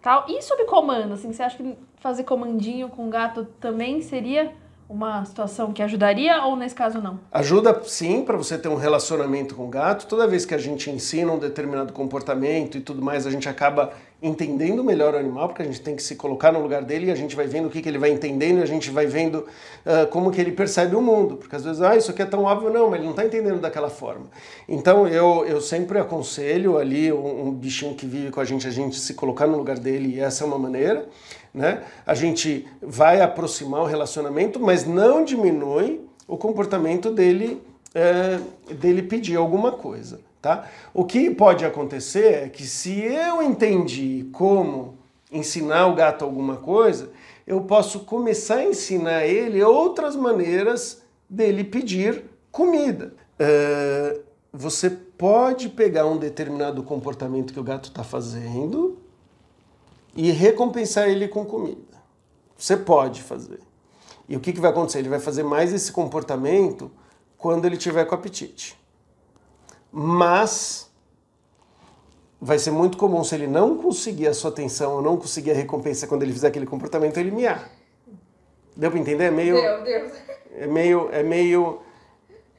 tal. 0.02 0.24
E 0.28 0.42
sobre 0.42 0.64
comando, 0.64 1.14
assim, 1.14 1.32
você 1.32 1.42
acha 1.42 1.56
que 1.56 1.76
fazer 1.96 2.24
comandinho 2.24 2.88
com 2.88 3.08
gato 3.08 3.44
também 3.60 4.00
seria 4.00 4.52
uma 4.88 5.24
situação 5.24 5.72
que 5.72 5.82
ajudaria 5.82 6.44
ou 6.44 6.56
nesse 6.56 6.74
caso 6.74 7.00
não? 7.00 7.18
Ajuda 7.32 7.82
sim 7.84 8.24
para 8.24 8.36
você 8.36 8.56
ter 8.56 8.68
um 8.68 8.76
relacionamento 8.76 9.54
com 9.54 9.64
o 9.64 9.68
gato. 9.68 10.06
Toda 10.06 10.26
vez 10.26 10.46
que 10.46 10.54
a 10.54 10.58
gente 10.58 10.90
ensina 10.90 11.32
um 11.32 11.38
determinado 11.38 11.92
comportamento 11.92 12.78
e 12.78 12.80
tudo 12.80 13.02
mais, 13.02 13.26
a 13.26 13.30
gente 13.30 13.48
acaba 13.48 13.92
entendendo 14.22 14.82
melhor 14.82 15.14
o 15.14 15.18
animal, 15.18 15.48
porque 15.48 15.62
a 15.62 15.64
gente 15.64 15.80
tem 15.80 15.94
que 15.94 16.02
se 16.02 16.16
colocar 16.16 16.50
no 16.50 16.60
lugar 16.60 16.82
dele 16.82 17.06
e 17.06 17.10
a 17.10 17.14
gente 17.14 17.36
vai 17.36 17.46
vendo 17.46 17.66
o 17.66 17.70
que, 17.70 17.82
que 17.82 17.88
ele 17.88 17.98
vai 17.98 18.10
entendendo 18.10 18.58
e 18.58 18.62
a 18.62 18.66
gente 18.66 18.90
vai 18.90 19.06
vendo 19.06 19.40
uh, 19.40 20.06
como 20.10 20.30
que 20.30 20.40
ele 20.40 20.52
percebe 20.52 20.96
o 20.96 21.02
mundo. 21.02 21.36
Porque 21.36 21.54
às 21.54 21.64
vezes, 21.64 21.82
ah, 21.82 21.96
isso 21.96 22.10
aqui 22.10 22.22
é 22.22 22.26
tão 22.26 22.44
óbvio, 22.44 22.70
não, 22.70 22.88
mas 22.88 22.94
ele 22.94 23.04
não 23.04 23.10
está 23.10 23.24
entendendo 23.24 23.60
daquela 23.60 23.90
forma. 23.90 24.26
Então 24.66 25.06
eu, 25.06 25.44
eu 25.46 25.60
sempre 25.60 25.98
aconselho 25.98 26.78
ali 26.78 27.12
um, 27.12 27.48
um 27.48 27.52
bichinho 27.52 27.94
que 27.94 28.06
vive 28.06 28.30
com 28.30 28.40
a 28.40 28.44
gente, 28.44 28.66
a 28.66 28.70
gente 28.70 28.98
se 28.98 29.14
colocar 29.14 29.46
no 29.46 29.56
lugar 29.58 29.78
dele 29.78 30.14
e 30.16 30.20
essa 30.20 30.44
é 30.44 30.46
uma 30.46 30.58
maneira. 30.58 31.06
Né? 31.52 31.82
A 32.06 32.14
gente 32.14 32.66
vai 32.82 33.20
aproximar 33.20 33.82
o 33.82 33.86
relacionamento, 33.86 34.58
mas 34.58 34.86
não 34.86 35.24
diminui 35.24 36.00
o 36.26 36.36
comportamento 36.36 37.10
dele, 37.10 37.62
é, 37.94 38.38
dele 38.74 39.02
pedir 39.02 39.36
alguma 39.36 39.72
coisa. 39.72 40.20
Tá? 40.40 40.68
O 40.94 41.04
que 41.04 41.30
pode 41.30 41.64
acontecer 41.64 42.44
é 42.44 42.48
que 42.48 42.64
se 42.64 43.00
eu 43.00 43.42
entendi 43.42 44.28
como 44.32 44.98
ensinar 45.30 45.86
o 45.86 45.94
gato 45.94 46.24
alguma 46.24 46.56
coisa, 46.56 47.10
eu 47.46 47.62
posso 47.62 48.00
começar 48.00 48.56
a 48.56 48.64
ensinar 48.64 49.26
ele 49.26 49.62
outras 49.62 50.14
maneiras 50.14 51.02
dele 51.28 51.64
pedir 51.64 52.24
comida. 52.52 53.14
É, 53.38 54.20
você 54.52 54.88
pode 54.88 55.68
pegar 55.68 56.06
um 56.06 56.16
determinado 56.16 56.82
comportamento 56.82 57.52
que 57.52 57.60
o 57.60 57.64
gato 57.64 57.88
está 57.88 58.04
fazendo 58.04 58.98
e 60.14 60.30
recompensar 60.30 61.08
ele 61.08 61.28
com 61.28 61.44
comida. 61.44 61.96
Você 62.56 62.76
pode 62.76 63.22
fazer. 63.22 63.60
E 64.28 64.36
o 64.36 64.40
que, 64.40 64.52
que 64.52 64.60
vai 64.60 64.70
acontecer? 64.70 65.00
Ele 65.00 65.08
vai 65.08 65.20
fazer 65.20 65.42
mais 65.42 65.72
esse 65.72 65.92
comportamento 65.92 66.90
quando 67.36 67.64
ele 67.64 67.76
tiver 67.76 68.04
com 68.04 68.14
apetite 68.14 68.76
mas 69.98 70.90
vai 72.38 72.58
ser 72.58 72.70
muito 72.70 72.98
comum 72.98 73.24
se 73.24 73.34
ele 73.34 73.46
não 73.46 73.78
conseguir 73.78 74.26
a 74.26 74.34
sua 74.34 74.50
atenção 74.50 74.96
ou 74.96 75.00
não 75.00 75.16
conseguir 75.16 75.52
a 75.52 75.54
recompensa 75.54 76.06
quando 76.06 76.22
ele 76.22 76.34
fizer 76.34 76.48
aquele 76.48 76.66
comportamento, 76.66 77.16
ele 77.16 77.30
miar. 77.30 77.70
Deu 78.76 78.90
para 78.90 79.00
entender? 79.00 79.24
É 79.24 79.30
meio. 79.30 79.54
Deu, 79.54 79.82
Deus. 79.82 80.12
É 80.54 80.66
meio. 80.66 81.08
É 81.10 81.22
meio. 81.22 81.78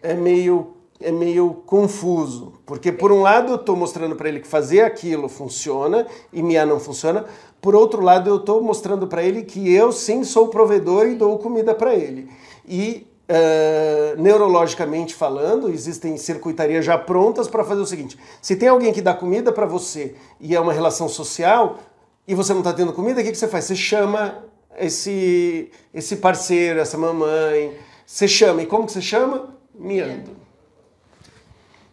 É 0.01 0.15
meio. 0.15 0.73
É 0.99 1.11
meio 1.11 1.61
confuso, 1.67 2.53
porque 2.65 2.91
por 2.91 3.11
um 3.11 3.21
lado 3.21 3.51
eu 3.51 3.57
estou 3.57 3.75
mostrando 3.75 4.15
para 4.15 4.29
ele 4.29 4.39
que 4.39 4.47
fazer 4.47 4.81
aquilo 4.81 5.29
funciona 5.29 6.07
e 6.33 6.41
miar 6.41 6.65
não 6.65 6.79
funciona, 6.79 7.23
por 7.61 7.75
outro 7.75 8.01
lado 8.01 8.27
eu 8.31 8.37
estou 8.37 8.63
mostrando 8.63 9.05
para 9.05 9.21
ele 9.21 9.43
que 9.43 9.71
eu 9.71 9.91
sim 9.91 10.23
sou 10.23 10.47
provedor 10.47 11.05
e 11.05 11.13
dou 11.13 11.37
comida 11.37 11.75
para 11.75 11.93
ele. 11.93 12.27
E 12.67 13.05
Uh, 13.29 14.21
neurologicamente 14.21 15.13
falando, 15.13 15.69
existem 15.69 16.15
circuitarias 16.15 16.85
já 16.85 16.97
prontas 16.97 17.47
para 17.49 17.61
fazer 17.63 17.81
o 17.81 17.85
seguinte: 17.85 18.17
se 18.41 18.55
tem 18.55 18.69
alguém 18.69 18.93
que 18.93 19.01
dá 19.01 19.13
comida 19.13 19.51
para 19.51 19.65
você 19.65 20.15
e 20.39 20.55
é 20.55 20.59
uma 20.59 20.71
relação 20.71 21.09
social 21.09 21.77
e 22.25 22.33
você 22.33 22.53
não 22.53 22.61
está 22.61 22.71
tendo 22.71 22.93
comida, 22.93 23.19
o 23.19 23.23
que, 23.23 23.31
que 23.31 23.37
você 23.37 23.47
faz? 23.47 23.65
Você 23.65 23.75
chama 23.75 24.43
esse, 24.77 25.71
esse 25.93 26.17
parceiro, 26.17 26.79
essa 26.79 26.97
mamãe, 26.97 27.77
você 28.05 28.27
chama. 28.27 28.61
E 28.61 28.65
como 28.65 28.85
que 28.85 28.93
você 28.93 29.01
chama? 29.01 29.49
Miando. 29.73 30.31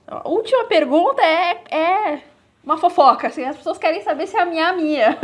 A 0.07 0.29
última 0.29 0.65
pergunta 0.65 1.23
é, 1.23 1.63
é 1.71 2.21
uma 2.63 2.79
fofoca. 2.79 3.29
Assim, 3.29 3.45
as 3.45 3.57
pessoas 3.57 3.79
querem 3.79 4.03
saber 4.03 4.27
se 4.27 4.37
é 4.37 4.41
a 4.41 4.47
minha 4.47 4.73
Mia. 4.73 5.19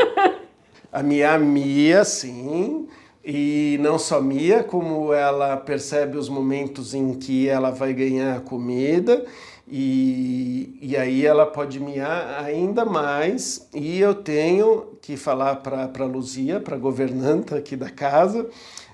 a 0.92 1.02
minha 1.02 1.38
Mia, 1.38 2.04
sim. 2.04 2.88
E 3.24 3.78
não 3.80 3.98
só 3.98 4.20
Mia, 4.20 4.64
como 4.64 5.12
ela 5.12 5.56
percebe 5.56 6.16
os 6.16 6.28
momentos 6.28 6.94
em 6.94 7.14
que 7.14 7.48
ela 7.48 7.70
vai 7.70 7.92
ganhar 7.92 8.40
comida, 8.40 9.24
e, 9.68 10.78
e 10.80 10.96
aí 10.96 11.24
ela 11.24 11.46
pode 11.46 11.78
miar 11.78 12.42
ainda 12.42 12.84
mais. 12.84 13.68
E 13.74 14.00
eu 14.00 14.14
tenho 14.14 14.98
que 15.02 15.16
falar 15.16 15.56
para 15.56 15.88
a 15.98 16.06
Luzia, 16.06 16.60
para 16.60 16.76
a 16.76 16.78
governanta 16.78 17.56
aqui 17.56 17.76
da 17.76 17.90
casa, 17.90 18.42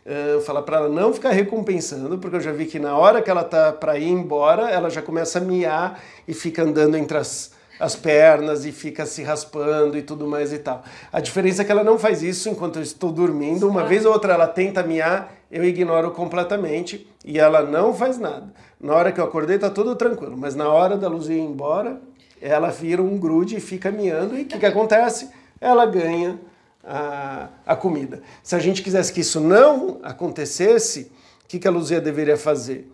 uh, 0.05 0.41
falar 0.43 0.63
para 0.63 0.79
ela 0.79 0.89
não 0.89 1.15
ficar 1.15 1.31
recompensando, 1.31 2.19
porque 2.19 2.37
eu 2.37 2.41
já 2.41 2.53
vi 2.53 2.67
que 2.67 2.79
na 2.79 2.97
hora 2.97 3.23
que 3.23 3.31
ela 3.31 3.45
tá 3.45 3.73
para 3.73 3.97
ir 3.99 4.09
embora, 4.09 4.69
ela 4.71 4.91
já 4.91 5.01
começa 5.01 5.39
a 5.39 5.43
miar 5.43 6.03
e 6.27 6.35
fica 6.35 6.63
andando 6.63 6.97
entre 6.97 7.17
as 7.17 7.56
as 7.79 7.95
pernas 7.95 8.65
e 8.65 8.73
fica 8.73 9.05
se 9.05 9.23
raspando 9.23 9.97
e 9.97 10.03
tudo 10.03 10.27
mais 10.27 10.53
e 10.53 10.59
tal. 10.59 10.83
A 11.13 11.21
diferença 11.21 11.63
é 11.63 11.65
que 11.65 11.73
ela 11.73 11.85
não 11.85 11.99
faz 11.99 12.23
isso 12.23 12.49
enquanto 12.49 12.77
eu 12.77 12.83
estou 12.83 13.13
dormindo. 13.13 13.69
Uma 13.69 13.85
vez 13.85 14.05
ou 14.05 14.13
outra 14.13 14.35
ela 14.35 14.47
tenta 14.47 14.83
miar, 14.83 15.35
eu 15.51 15.65
ignoro 15.65 16.11
completamente 16.11 17.07
e 17.25 17.39
ela 17.39 17.63
não 17.63 17.95
faz 17.95 18.19
nada. 18.19 18.53
Na 18.81 18.95
hora 18.95 19.13
que 19.13 19.21
eu 19.21 19.25
acordei 19.25 19.59
tá 19.59 19.71
tudo 19.71 19.95
tranquilo, 19.95 20.37
mas 20.37 20.55
na 20.55 20.69
hora 20.69 20.97
da 20.97 21.09
luz 21.09 21.29
ir 21.29 21.39
embora, 21.39 22.01
ela 22.41 22.69
vira 22.69 23.03
um 23.03 23.19
grude 23.19 23.57
e 23.57 23.61
fica 23.61 23.91
miando 23.91 24.37
e 24.37 24.43
o 24.43 24.47
que, 24.47 24.59
que 24.59 24.67
acontece? 24.67 25.31
Ela 25.61 25.87
ganha 25.87 26.39
a, 26.85 27.49
a 27.67 27.77
comida. 27.77 28.23
Se 28.43 28.55
a 28.55 28.59
gente 28.59 28.83
quisesse 28.83 29.13
que 29.13 29.21
isso 29.21 29.41
não 29.41 29.99
acontecesse, 30.03 31.11
o 31.45 31.49
que, 31.49 31.59
que 31.59 31.69
a 31.69 31.71
Luzia 31.71 32.01
deveria 32.01 32.37
fazer? 32.37 32.91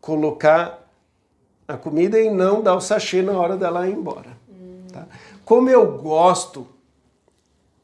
Colocar 0.00 0.85
a 1.66 1.76
comida 1.76 2.20
e 2.20 2.30
não 2.30 2.62
dar 2.62 2.74
o 2.74 2.80
sachê 2.80 3.22
na 3.22 3.32
hora 3.32 3.56
dela 3.56 3.88
ir 3.88 3.94
embora. 3.94 4.36
Tá? 4.92 5.06
Como 5.44 5.68
eu 5.68 5.98
gosto 5.98 6.66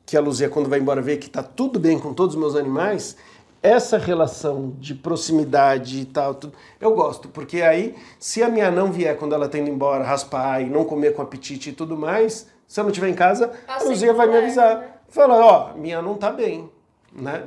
que 0.04 0.16
a 0.16 0.20
Luzia, 0.20 0.48
quando 0.48 0.68
vai 0.68 0.78
embora, 0.78 1.00
vê 1.00 1.16
que 1.16 1.26
está 1.26 1.42
tudo 1.42 1.80
bem 1.80 1.98
com 1.98 2.12
todos 2.12 2.34
os 2.34 2.40
meus 2.40 2.54
animais, 2.54 3.16
essa 3.62 3.96
relação 3.96 4.74
de 4.78 4.94
proximidade 4.94 6.00
e 6.00 6.04
tal, 6.04 6.34
tudo, 6.34 6.52
eu 6.80 6.94
gosto, 6.94 7.28
porque 7.28 7.62
aí, 7.62 7.94
se 8.18 8.42
a 8.42 8.48
minha 8.48 8.70
não 8.70 8.90
vier 8.90 9.16
quando 9.16 9.34
ela 9.34 9.46
está 9.46 9.56
indo 9.58 9.70
embora, 9.70 10.04
raspar 10.04 10.60
e 10.60 10.68
não 10.68 10.84
comer 10.84 11.14
com 11.14 11.22
apetite 11.22 11.70
e 11.70 11.72
tudo 11.72 11.96
mais, 11.96 12.48
se 12.66 12.80
eu 12.80 12.84
não 12.84 12.90
estiver 12.90 13.08
em 13.08 13.14
casa, 13.14 13.52
assim, 13.68 13.86
a 13.86 13.88
Luzia 13.88 14.12
vai 14.12 14.26
me 14.26 14.36
avisar. 14.36 14.78
Né? 14.78 14.88
Fala, 15.08 15.36
ó, 15.36 15.74
minha 15.74 16.02
não 16.02 16.14
está 16.14 16.30
bem, 16.30 16.68
né? 17.12 17.44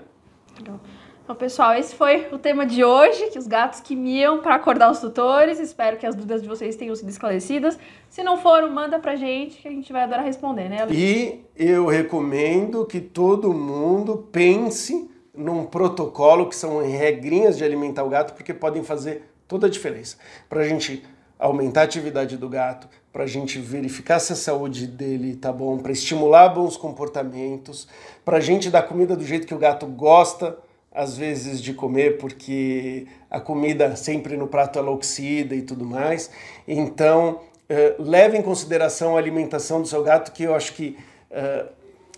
Legal. 0.58 0.80
Então, 1.26 1.36
pessoal, 1.36 1.74
esse 1.74 1.96
foi 1.96 2.28
o 2.32 2.38
tema 2.38 2.68
de 2.68 2.84
hoje, 2.84 3.32
que 3.32 3.40
os 3.40 3.48
gatos 3.48 3.80
que 3.80 3.96
miam 3.96 4.44
para 4.44 4.54
acordar 4.54 4.92
os 4.92 5.00
tutores. 5.00 5.60
Espero 5.60 5.98
que 5.98 6.06
as 6.06 6.14
dúvidas 6.14 6.40
de 6.40 6.48
vocês 6.48 6.76
tenham 6.76 6.96
sido 6.96 7.10
esclarecidas. 7.10 7.80
Se 8.08 8.22
não 8.22 8.38
foram, 8.38 8.70
manda 8.70 9.00
pra 9.00 9.16
gente, 9.16 9.60
que 9.60 9.68
a 9.68 9.72
gente 9.72 9.92
vai 9.92 10.04
adorar 10.04 10.24
responder, 10.24 10.70
né? 10.70 10.86
E 10.92 11.40
eu 11.56 11.88
recomendo 11.88 12.86
que 12.86 13.02
todo 13.02 13.52
mundo 13.52 14.30
pense 14.32 15.10
num 15.34 15.66
protocolo, 15.66 16.48
que 16.48 16.56
são 16.56 16.78
regrinhas 16.88 17.58
de 17.58 17.64
alimentar 17.64 18.04
o 18.04 18.10
gato, 18.10 18.36
porque 18.36 18.54
podem 18.54 18.84
fazer 18.84 19.24
toda 19.48 19.66
a 19.66 19.70
diferença. 19.70 20.18
Para 20.48 20.62
a 20.62 20.68
gente 20.68 21.04
aumentar 21.40 21.82
a 21.82 21.86
atividade 21.86 22.38
do 22.38 22.48
gato, 22.48 22.88
para 23.12 23.24
a 23.24 23.28
gente 23.28 23.58
verificar 23.58 24.20
se 24.20 24.32
a 24.32 24.36
saúde 24.36 24.86
dele 24.86 25.36
tá 25.36 25.52
bom, 25.52 25.80
para 25.80 25.92
estimular 25.92 26.50
bons 26.50 26.78
comportamentos, 26.78 27.88
para 28.24 28.38
a 28.38 28.40
gente 28.40 28.70
dar 28.70 28.84
comida 28.84 29.16
do 29.16 29.26
jeito 29.26 29.48
que 29.48 29.56
o 29.56 29.58
gato 29.58 29.88
gosta, 29.88 30.56
às 30.96 31.18
vezes, 31.18 31.62
de 31.62 31.74
comer, 31.74 32.18
porque 32.18 33.06
a 33.30 33.40
comida 33.40 33.96
sempre 33.96 34.38
no 34.38 34.48
prato 34.48 34.80
ela 34.80 34.90
oxida 34.92 35.54
e 35.54 35.62
tudo 35.62 35.86
mais. 35.86 36.32
Então, 36.68 37.42
uh, 37.70 38.02
leve 38.02 38.38
em 38.38 38.42
consideração 38.42 39.16
a 39.16 39.20
alimentação 39.20 39.82
do 39.82 39.88
seu 39.88 40.02
gato, 40.02 40.32
que 40.32 40.44
eu 40.44 40.56
acho 40.56 40.74
que 40.74 40.98
uh, 41.30 41.70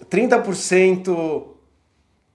30% 0.06 1.48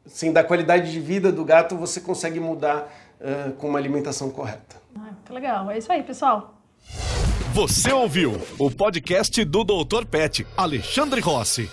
assim, 0.05 0.33
da 0.33 0.43
qualidade 0.43 0.91
de 0.91 1.01
vida 1.01 1.31
do 1.31 1.45
gato 1.45 1.77
você 1.77 2.01
consegue 2.01 2.41
mudar 2.41 2.93
uh, 3.21 3.53
com 3.53 3.69
uma 3.69 3.79
alimentação 3.79 4.29
correta. 4.29 4.77
Ah, 4.97 5.13
muito 5.13 5.33
legal. 5.33 5.71
É 5.71 5.79
isso 5.79 5.93
aí, 5.93 6.03
pessoal. 6.03 6.55
Você 7.55 7.93
ouviu 7.93 8.33
o 8.59 8.71
podcast 8.71 9.45
do 9.45 9.63
Dr. 9.63 10.07
Pet, 10.11 10.47
Alexandre 10.57 11.21
Rossi. 11.21 11.71